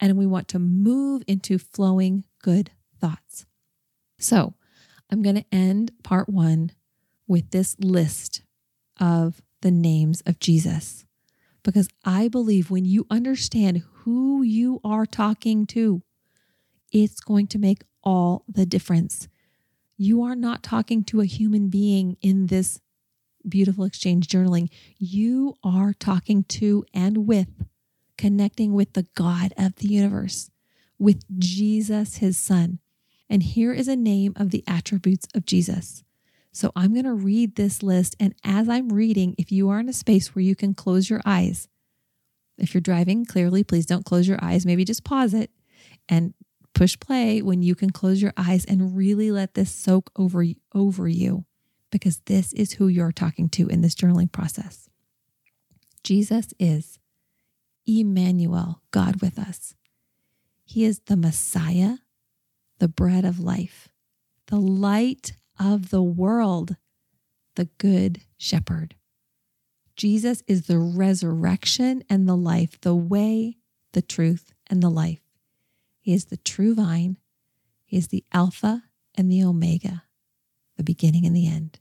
and 0.00 0.18
we 0.18 0.26
want 0.26 0.48
to 0.48 0.58
move 0.58 1.22
into 1.28 1.58
flowing 1.58 2.24
good 2.42 2.72
thoughts. 3.00 3.46
So 4.18 4.54
I'm 5.08 5.22
going 5.22 5.36
to 5.36 5.44
end 5.52 5.92
part 6.02 6.28
one 6.28 6.72
with 7.28 7.52
this 7.52 7.78
list 7.78 8.42
of 8.98 9.40
the 9.60 9.70
names 9.70 10.22
of 10.26 10.40
Jesus 10.40 11.06
because 11.62 11.88
I 12.04 12.26
believe 12.26 12.68
when 12.68 12.84
you 12.84 13.06
understand 13.08 13.84
who 13.92 14.42
you 14.42 14.80
are 14.82 15.06
talking 15.06 15.66
to, 15.68 16.02
it's 16.90 17.20
going 17.20 17.46
to 17.46 17.60
make 17.60 17.84
all 18.02 18.44
the 18.48 18.66
difference. 18.66 19.28
You 19.96 20.22
are 20.22 20.34
not 20.34 20.64
talking 20.64 21.04
to 21.04 21.20
a 21.20 21.26
human 21.26 21.68
being 21.68 22.16
in 22.20 22.46
this 22.46 22.80
beautiful 23.48 23.84
exchange 23.84 24.28
journaling. 24.28 24.68
You 24.98 25.56
are 25.62 25.92
talking 25.92 26.44
to 26.44 26.84
and 26.92 27.26
with, 27.26 27.64
connecting 28.18 28.72
with 28.72 28.92
the 28.92 29.06
God 29.14 29.52
of 29.56 29.76
the 29.76 29.88
universe, 29.88 30.50
with 30.98 31.24
Jesus, 31.38 32.16
his 32.16 32.38
son. 32.38 32.78
And 33.28 33.42
here 33.42 33.72
is 33.72 33.88
a 33.88 33.96
name 33.96 34.34
of 34.36 34.50
the 34.50 34.64
attributes 34.66 35.26
of 35.34 35.46
Jesus. 35.46 36.04
So 36.52 36.70
I'm 36.76 36.92
going 36.92 37.04
to 37.06 37.14
read 37.14 37.56
this 37.56 37.82
list. 37.82 38.14
And 38.20 38.34
as 38.44 38.68
I'm 38.68 38.90
reading, 38.90 39.34
if 39.38 39.50
you 39.50 39.70
are 39.70 39.80
in 39.80 39.88
a 39.88 39.94
space 39.94 40.34
where 40.34 40.42
you 40.42 40.54
can 40.54 40.74
close 40.74 41.08
your 41.08 41.22
eyes, 41.24 41.68
if 42.58 42.74
you're 42.74 42.82
driving, 42.82 43.24
clearly, 43.24 43.64
please 43.64 43.86
don't 43.86 44.04
close 44.04 44.28
your 44.28 44.38
eyes. 44.42 44.66
Maybe 44.66 44.84
just 44.84 45.04
pause 45.04 45.32
it 45.32 45.50
and 46.08 46.34
push 46.74 46.98
play 46.98 47.40
when 47.42 47.62
you 47.62 47.74
can 47.74 47.90
close 47.90 48.20
your 48.20 48.32
eyes 48.36 48.64
and 48.64 48.96
really 48.96 49.30
let 49.30 49.54
this 49.54 49.74
soak 49.74 50.10
over, 50.16 50.44
over 50.74 51.08
you, 51.08 51.44
because 51.92 52.20
this 52.24 52.52
is 52.54 52.72
who 52.72 52.88
you're 52.88 53.12
talking 53.12 53.48
to 53.50 53.68
in 53.68 53.82
this 53.82 53.94
journaling 53.94 54.32
process. 54.32 54.88
Jesus 56.02 56.52
is 56.58 56.98
Emmanuel, 57.86 58.82
God 58.90 59.20
with 59.20 59.38
us. 59.38 59.74
He 60.64 60.84
is 60.84 61.00
the 61.06 61.16
Messiah, 61.16 61.98
the 62.78 62.88
bread 62.88 63.24
of 63.24 63.38
life, 63.38 63.88
the 64.46 64.58
light 64.58 65.34
of 65.60 65.90
the 65.90 66.02
world, 66.02 66.76
the 67.54 67.66
good 67.78 68.22
shepherd. 68.38 68.96
Jesus 69.94 70.42
is 70.46 70.66
the 70.66 70.78
resurrection 70.78 72.02
and 72.08 72.28
the 72.28 72.36
life, 72.36 72.80
the 72.80 72.94
way, 72.94 73.58
the 73.92 74.02
truth, 74.02 74.54
and 74.68 74.82
the 74.82 74.90
life. 74.90 75.20
He 76.00 76.14
is 76.14 76.26
the 76.26 76.38
true 76.38 76.74
vine. 76.74 77.18
He 77.84 77.98
is 77.98 78.08
the 78.08 78.24
Alpha 78.32 78.84
and 79.14 79.30
the 79.30 79.44
Omega, 79.44 80.04
the 80.76 80.82
beginning 80.82 81.26
and 81.26 81.36
the 81.36 81.46
end. 81.46 81.78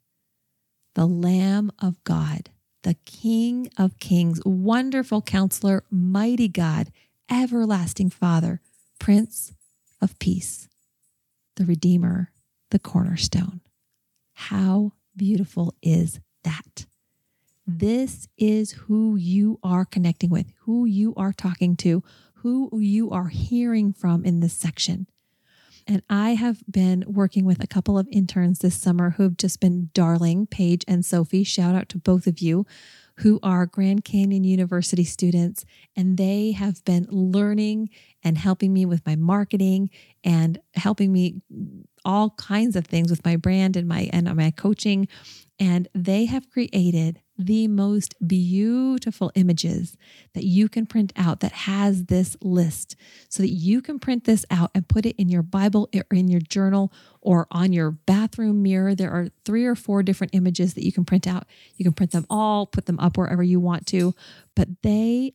The 0.95 1.05
Lamb 1.07 1.71
of 1.79 2.03
God, 2.03 2.49
the 2.83 2.95
King 3.05 3.69
of 3.77 3.99
Kings, 3.99 4.41
wonderful 4.45 5.21
counselor, 5.21 5.83
mighty 5.89 6.47
God, 6.47 6.91
everlasting 7.29 8.09
Father, 8.09 8.61
Prince 8.99 9.53
of 10.01 10.17
Peace 10.19 10.67
the 11.55 11.65
Redeemer, 11.65 12.31
the 12.69 12.79
cornerstone. 12.79 13.61
How 14.33 14.93
beautiful 15.15 15.75
is 15.81 16.19
that? 16.43 16.85
This 17.67 18.27
is 18.37 18.71
who 18.71 19.15
you 19.15 19.59
are 19.61 19.85
connecting 19.85 20.29
with, 20.29 20.47
who 20.61 20.85
you 20.85 21.13
are 21.15 21.33
talking 21.33 21.75
to, 21.77 22.03
who 22.35 22.69
you 22.73 23.11
are 23.11 23.27
hearing 23.27 23.93
from 23.93 24.25
in 24.25 24.39
this 24.39 24.53
section. 24.53 25.07
And 25.91 26.03
I 26.09 26.35
have 26.35 26.63
been 26.71 27.03
working 27.05 27.43
with 27.43 27.61
a 27.61 27.67
couple 27.67 27.97
of 27.97 28.07
interns 28.09 28.59
this 28.59 28.79
summer 28.79 29.09
who've 29.09 29.35
just 29.35 29.59
been 29.59 29.89
darling, 29.93 30.47
Paige 30.47 30.85
and 30.87 31.05
Sophie. 31.05 31.43
Shout 31.43 31.75
out 31.75 31.89
to 31.89 31.97
both 31.97 32.27
of 32.27 32.39
you 32.39 32.65
who 33.17 33.41
are 33.43 33.65
Grand 33.65 34.05
Canyon 34.05 34.45
University 34.45 35.03
students. 35.03 35.65
And 35.93 36.15
they 36.15 36.53
have 36.53 36.81
been 36.85 37.07
learning 37.09 37.89
and 38.23 38.37
helping 38.37 38.71
me 38.71 38.85
with 38.85 39.05
my 39.05 39.17
marketing 39.17 39.89
and 40.23 40.59
helping 40.75 41.11
me 41.11 41.41
all 42.05 42.29
kinds 42.37 42.77
of 42.77 42.85
things 42.85 43.09
with 43.09 43.25
my 43.25 43.35
brand 43.35 43.75
and 43.75 43.85
my 43.85 44.09
and 44.13 44.33
my 44.33 44.49
coaching 44.49 45.09
and 45.59 45.87
they 45.93 46.25
have 46.25 46.49
created 46.49 47.21
the 47.45 47.67
most 47.67 48.15
beautiful 48.25 49.31
images 49.35 49.97
that 50.33 50.43
you 50.43 50.69
can 50.69 50.85
print 50.85 51.11
out 51.15 51.39
that 51.41 51.51
has 51.51 52.05
this 52.05 52.37
list 52.41 52.95
so 53.29 53.43
that 53.43 53.49
you 53.49 53.81
can 53.81 53.99
print 53.99 54.25
this 54.25 54.45
out 54.49 54.71
and 54.73 54.87
put 54.87 55.05
it 55.05 55.15
in 55.17 55.29
your 55.29 55.41
Bible 55.41 55.89
or 55.93 56.05
in 56.11 56.27
your 56.27 56.41
journal 56.41 56.91
or 57.21 57.47
on 57.51 57.73
your 57.73 57.91
bathroom 57.91 58.63
mirror. 58.63 58.95
There 58.95 59.11
are 59.11 59.29
three 59.45 59.65
or 59.65 59.75
four 59.75 60.03
different 60.03 60.35
images 60.35 60.73
that 60.75 60.85
you 60.85 60.91
can 60.91 61.05
print 61.05 61.27
out. 61.27 61.45
You 61.75 61.85
can 61.85 61.93
print 61.93 62.11
them 62.11 62.25
all, 62.29 62.65
put 62.65 62.85
them 62.85 62.99
up 62.99 63.17
wherever 63.17 63.43
you 63.43 63.59
want 63.59 63.85
to, 63.87 64.13
but 64.55 64.67
they 64.83 65.33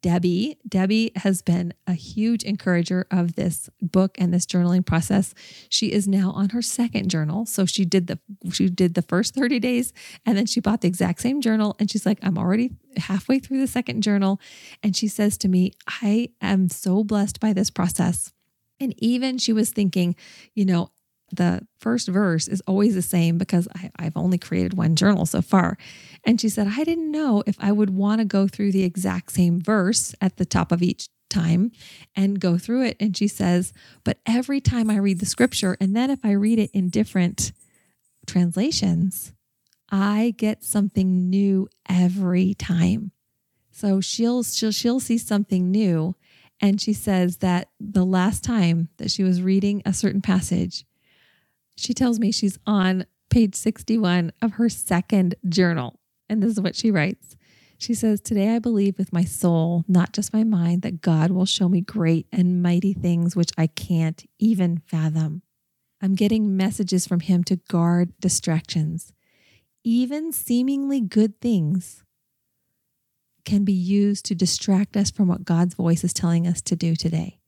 Debbie. 0.04 0.58
Debbie 0.68 1.12
has 1.16 1.40
been 1.40 1.72
a 1.86 1.94
huge 1.94 2.42
encourager 2.42 3.06
of 3.10 3.36
this 3.36 3.70
book 3.80 4.14
and 4.18 4.34
this 4.34 4.44
journaling 4.44 4.84
process. 4.84 5.32
She 5.70 5.92
is 5.92 6.06
now 6.06 6.30
on 6.32 6.50
her 6.50 6.60
second 6.60 7.08
journal. 7.08 7.46
So 7.46 7.64
she 7.64 7.86
did 7.86 8.06
the 8.08 8.18
she 8.52 8.68
did 8.68 8.92
the 8.92 9.00
first 9.00 9.34
30 9.34 9.58
days 9.60 9.94
and 10.26 10.36
then 10.36 10.44
she 10.44 10.60
bought 10.60 10.82
the 10.82 10.88
exact 10.88 11.22
same 11.22 11.40
journal 11.40 11.74
and 11.78 11.90
she's 11.90 12.04
like 12.04 12.18
I'm 12.22 12.36
already 12.36 12.72
halfway 12.98 13.38
through 13.38 13.60
the 13.60 13.66
second 13.66 14.02
journal 14.02 14.42
and 14.82 14.94
she 14.94 15.08
says 15.08 15.38
to 15.38 15.48
me, 15.48 15.72
"I 16.02 16.28
am 16.42 16.68
so 16.68 17.02
blessed 17.02 17.40
by 17.40 17.54
this 17.54 17.70
process." 17.70 18.30
And 18.78 18.94
even 18.98 19.38
she 19.38 19.54
was 19.54 19.70
thinking, 19.70 20.16
you 20.54 20.66
know, 20.66 20.90
the 21.32 21.66
first 21.78 22.08
verse 22.08 22.48
is 22.48 22.62
always 22.66 22.94
the 22.94 23.02
same 23.02 23.38
because 23.38 23.66
I, 23.74 24.04
have 24.04 24.16
only 24.16 24.38
created 24.38 24.74
one 24.74 24.96
journal 24.96 25.26
so 25.26 25.42
far. 25.42 25.76
And 26.24 26.40
she 26.40 26.48
said, 26.48 26.68
I 26.68 26.84
didn't 26.84 27.10
know 27.10 27.42
if 27.46 27.56
I 27.60 27.72
would 27.72 27.90
want 27.90 28.20
to 28.20 28.24
go 28.24 28.46
through 28.46 28.72
the 28.72 28.84
exact 28.84 29.32
same 29.32 29.60
verse 29.60 30.14
at 30.20 30.36
the 30.36 30.44
top 30.44 30.70
of 30.72 30.82
each 30.82 31.08
time 31.30 31.72
and 32.14 32.40
go 32.40 32.58
through 32.58 32.84
it. 32.84 32.96
And 33.00 33.16
she 33.16 33.26
says, 33.26 33.72
but 34.04 34.18
every 34.26 34.60
time 34.60 34.90
I 34.90 34.96
read 34.96 35.20
the 35.20 35.26
scripture, 35.26 35.76
and 35.80 35.96
then 35.96 36.10
if 36.10 36.24
I 36.24 36.32
read 36.32 36.58
it 36.58 36.70
in 36.72 36.88
different 36.90 37.52
translations, 38.26 39.32
I 39.90 40.34
get 40.36 40.64
something 40.64 41.28
new 41.30 41.68
every 41.88 42.54
time. 42.54 43.12
So 43.70 44.00
she'll 44.00 44.44
she'll 44.44 44.70
she'll 44.70 45.00
see 45.00 45.18
something 45.18 45.70
new 45.70 46.14
and 46.60 46.80
she 46.80 46.92
says 46.92 47.38
that 47.38 47.68
the 47.80 48.04
last 48.04 48.44
time 48.44 48.88
that 48.98 49.10
she 49.10 49.22
was 49.24 49.42
reading 49.42 49.82
a 49.84 49.92
certain 49.92 50.22
passage 50.22 50.86
she 51.76 51.94
tells 51.94 52.18
me 52.18 52.30
she's 52.30 52.58
on 52.66 53.06
page 53.30 53.54
61 53.54 54.32
of 54.40 54.52
her 54.52 54.68
second 54.68 55.34
journal. 55.48 55.98
And 56.28 56.42
this 56.42 56.52
is 56.52 56.60
what 56.60 56.76
she 56.76 56.90
writes. 56.90 57.36
She 57.78 57.94
says, 57.94 58.20
Today 58.20 58.54
I 58.54 58.58
believe 58.58 58.98
with 58.98 59.12
my 59.12 59.24
soul, 59.24 59.84
not 59.88 60.12
just 60.12 60.32
my 60.32 60.44
mind, 60.44 60.82
that 60.82 61.00
God 61.00 61.30
will 61.30 61.46
show 61.46 61.68
me 61.68 61.80
great 61.80 62.26
and 62.32 62.62
mighty 62.62 62.92
things 62.92 63.34
which 63.34 63.50
I 63.58 63.66
can't 63.66 64.24
even 64.38 64.78
fathom. 64.86 65.42
I'm 66.00 66.14
getting 66.14 66.56
messages 66.56 67.06
from 67.06 67.20
Him 67.20 67.44
to 67.44 67.56
guard 67.56 68.12
distractions. 68.20 69.12
Even 69.82 70.32
seemingly 70.32 71.00
good 71.00 71.40
things 71.40 72.04
can 73.44 73.64
be 73.64 73.72
used 73.72 74.24
to 74.26 74.34
distract 74.34 74.96
us 74.96 75.10
from 75.10 75.28
what 75.28 75.44
God's 75.44 75.74
voice 75.74 76.04
is 76.04 76.14
telling 76.14 76.46
us 76.46 76.62
to 76.62 76.76
do 76.76 76.96
today. 76.96 77.38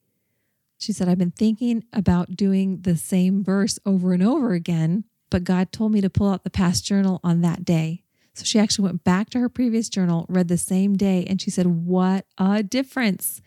She 0.79 0.93
said, 0.93 1.09
I've 1.09 1.19
been 1.19 1.31
thinking 1.31 1.85
about 1.93 2.37
doing 2.37 2.81
the 2.83 2.97
same 2.97 3.43
verse 3.43 3.79
over 3.87 4.13
and 4.13 4.23
over 4.23 4.53
again, 4.53 5.05
but 5.31 5.45
God 5.45 5.73
told 5.73 5.93
me 5.93 6.01
to 6.01 6.11
pull 6.11 6.31
out 6.31 6.45
the 6.45 6.51
past 6.51 6.85
journal 6.85 7.21
on 7.25 7.41
that 7.41 7.65
day. 7.65 8.03
So 8.35 8.45
she 8.45 8.59
actually 8.59 8.85
went 8.85 9.05
back 9.05 9.31
to 9.31 9.41
her 9.41 9.49
previous 9.49 9.89
journal, 9.89 10.27
read 10.29 10.49
the 10.49 10.59
same 10.59 10.95
day, 10.95 11.25
and 11.27 11.41
she 11.41 11.51
said, 11.51 11.67
What 11.67 12.27
a 12.37 12.63
difference! 12.63 13.41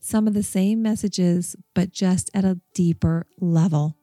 Some 0.00 0.26
of 0.26 0.34
the 0.34 0.42
same 0.42 0.82
messages, 0.82 1.56
but 1.74 1.92
just 1.92 2.30
at 2.34 2.44
a 2.44 2.60
deeper 2.74 3.26
level. 3.40 3.96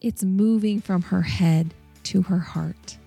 It's 0.00 0.24
moving 0.24 0.80
from 0.80 1.02
her 1.02 1.22
head 1.22 1.72
to 2.04 2.22
her 2.22 2.40
heart. 2.40 2.98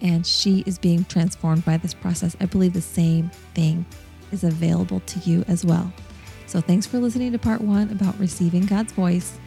And 0.00 0.26
she 0.26 0.64
is 0.66 0.78
being 0.78 1.04
transformed 1.04 1.64
by 1.64 1.76
this 1.76 1.94
process. 1.94 2.36
I 2.40 2.46
believe 2.46 2.72
the 2.72 2.80
same 2.80 3.30
thing 3.54 3.86
is 4.32 4.42
available 4.42 4.98
to 4.98 5.18
you 5.20 5.44
as 5.46 5.64
well. 5.64 5.92
So 6.46 6.60
thanks 6.60 6.86
for 6.86 6.98
listening 6.98 7.32
to 7.32 7.38
part 7.38 7.60
one 7.60 7.90
about 7.90 8.18
receiving 8.18 8.66
God's 8.66 8.92
voice. 8.92 9.38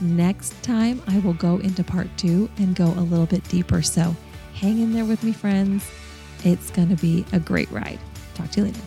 Next 0.00 0.62
time, 0.62 1.02
I 1.06 1.18
will 1.20 1.34
go 1.34 1.58
into 1.58 1.82
part 1.84 2.08
two 2.16 2.50
and 2.58 2.74
go 2.74 2.86
a 2.86 3.04
little 3.04 3.26
bit 3.26 3.46
deeper. 3.48 3.82
So 3.82 4.14
hang 4.54 4.80
in 4.80 4.92
there 4.92 5.04
with 5.04 5.22
me, 5.22 5.32
friends. 5.32 5.88
It's 6.44 6.70
going 6.70 6.88
to 6.88 6.96
be 6.96 7.24
a 7.32 7.40
great 7.40 7.70
ride. 7.70 7.98
Talk 8.34 8.50
to 8.52 8.60
you 8.60 8.66
later. 8.66 8.80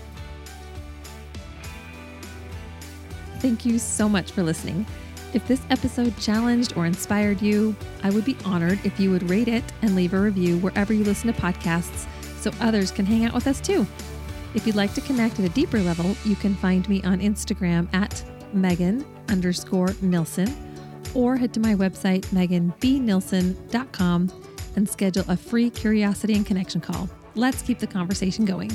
Thank 3.39 3.65
you 3.65 3.79
so 3.79 4.10
much 4.10 4.32
for 4.32 4.43
listening. 4.43 4.86
If 5.34 5.47
this 5.47 5.62
episode 5.69 6.17
challenged 6.17 6.75
or 6.75 6.86
inspired 6.86 7.41
you, 7.41 7.75
I 8.03 8.10
would 8.10 8.25
be 8.25 8.36
honored 8.45 8.79
if 8.84 8.99
you 8.99 9.12
would 9.12 9.29
rate 9.29 9.47
it 9.47 9.63
and 9.82 9.95
leave 9.95 10.13
a 10.13 10.19
review 10.19 10.58
wherever 10.58 10.93
you 10.93 11.03
listen 11.03 11.32
to 11.32 11.39
podcasts 11.39 12.08
so 12.39 12.51
others 12.60 12.91
can 12.91 13.05
hang 13.05 13.25
out 13.25 13.34
with 13.34 13.47
us 13.47 13.62
too. 13.62 13.86
If 14.55 14.65
you'd 14.65 14.75
like 14.75 14.93
to 14.95 15.01
connect 15.01 15.39
at 15.39 15.45
a 15.45 15.49
deeper 15.49 15.79
level, 15.79 16.15
you 16.25 16.35
can 16.35 16.55
find 16.55 16.88
me 16.89 17.03
on 17.03 17.19
Instagram 17.19 17.93
at 17.93 18.23
Megan 18.53 19.05
underscore 19.29 19.93
Nilsson 20.01 20.55
or 21.13 21.38
head 21.38 21.53
to 21.53 21.59
my 21.59 21.75
website, 21.75 22.25
meganbnilsson.com, 22.27 24.31
and 24.75 24.89
schedule 24.89 25.25
a 25.27 25.38
free 25.38 25.69
curiosity 25.69 26.35
and 26.35 26.45
connection 26.45 26.81
call. 26.81 27.09
Let's 27.35 27.62
keep 27.62 27.79
the 27.79 27.88
conversation 27.88 28.45
going. 28.45 28.71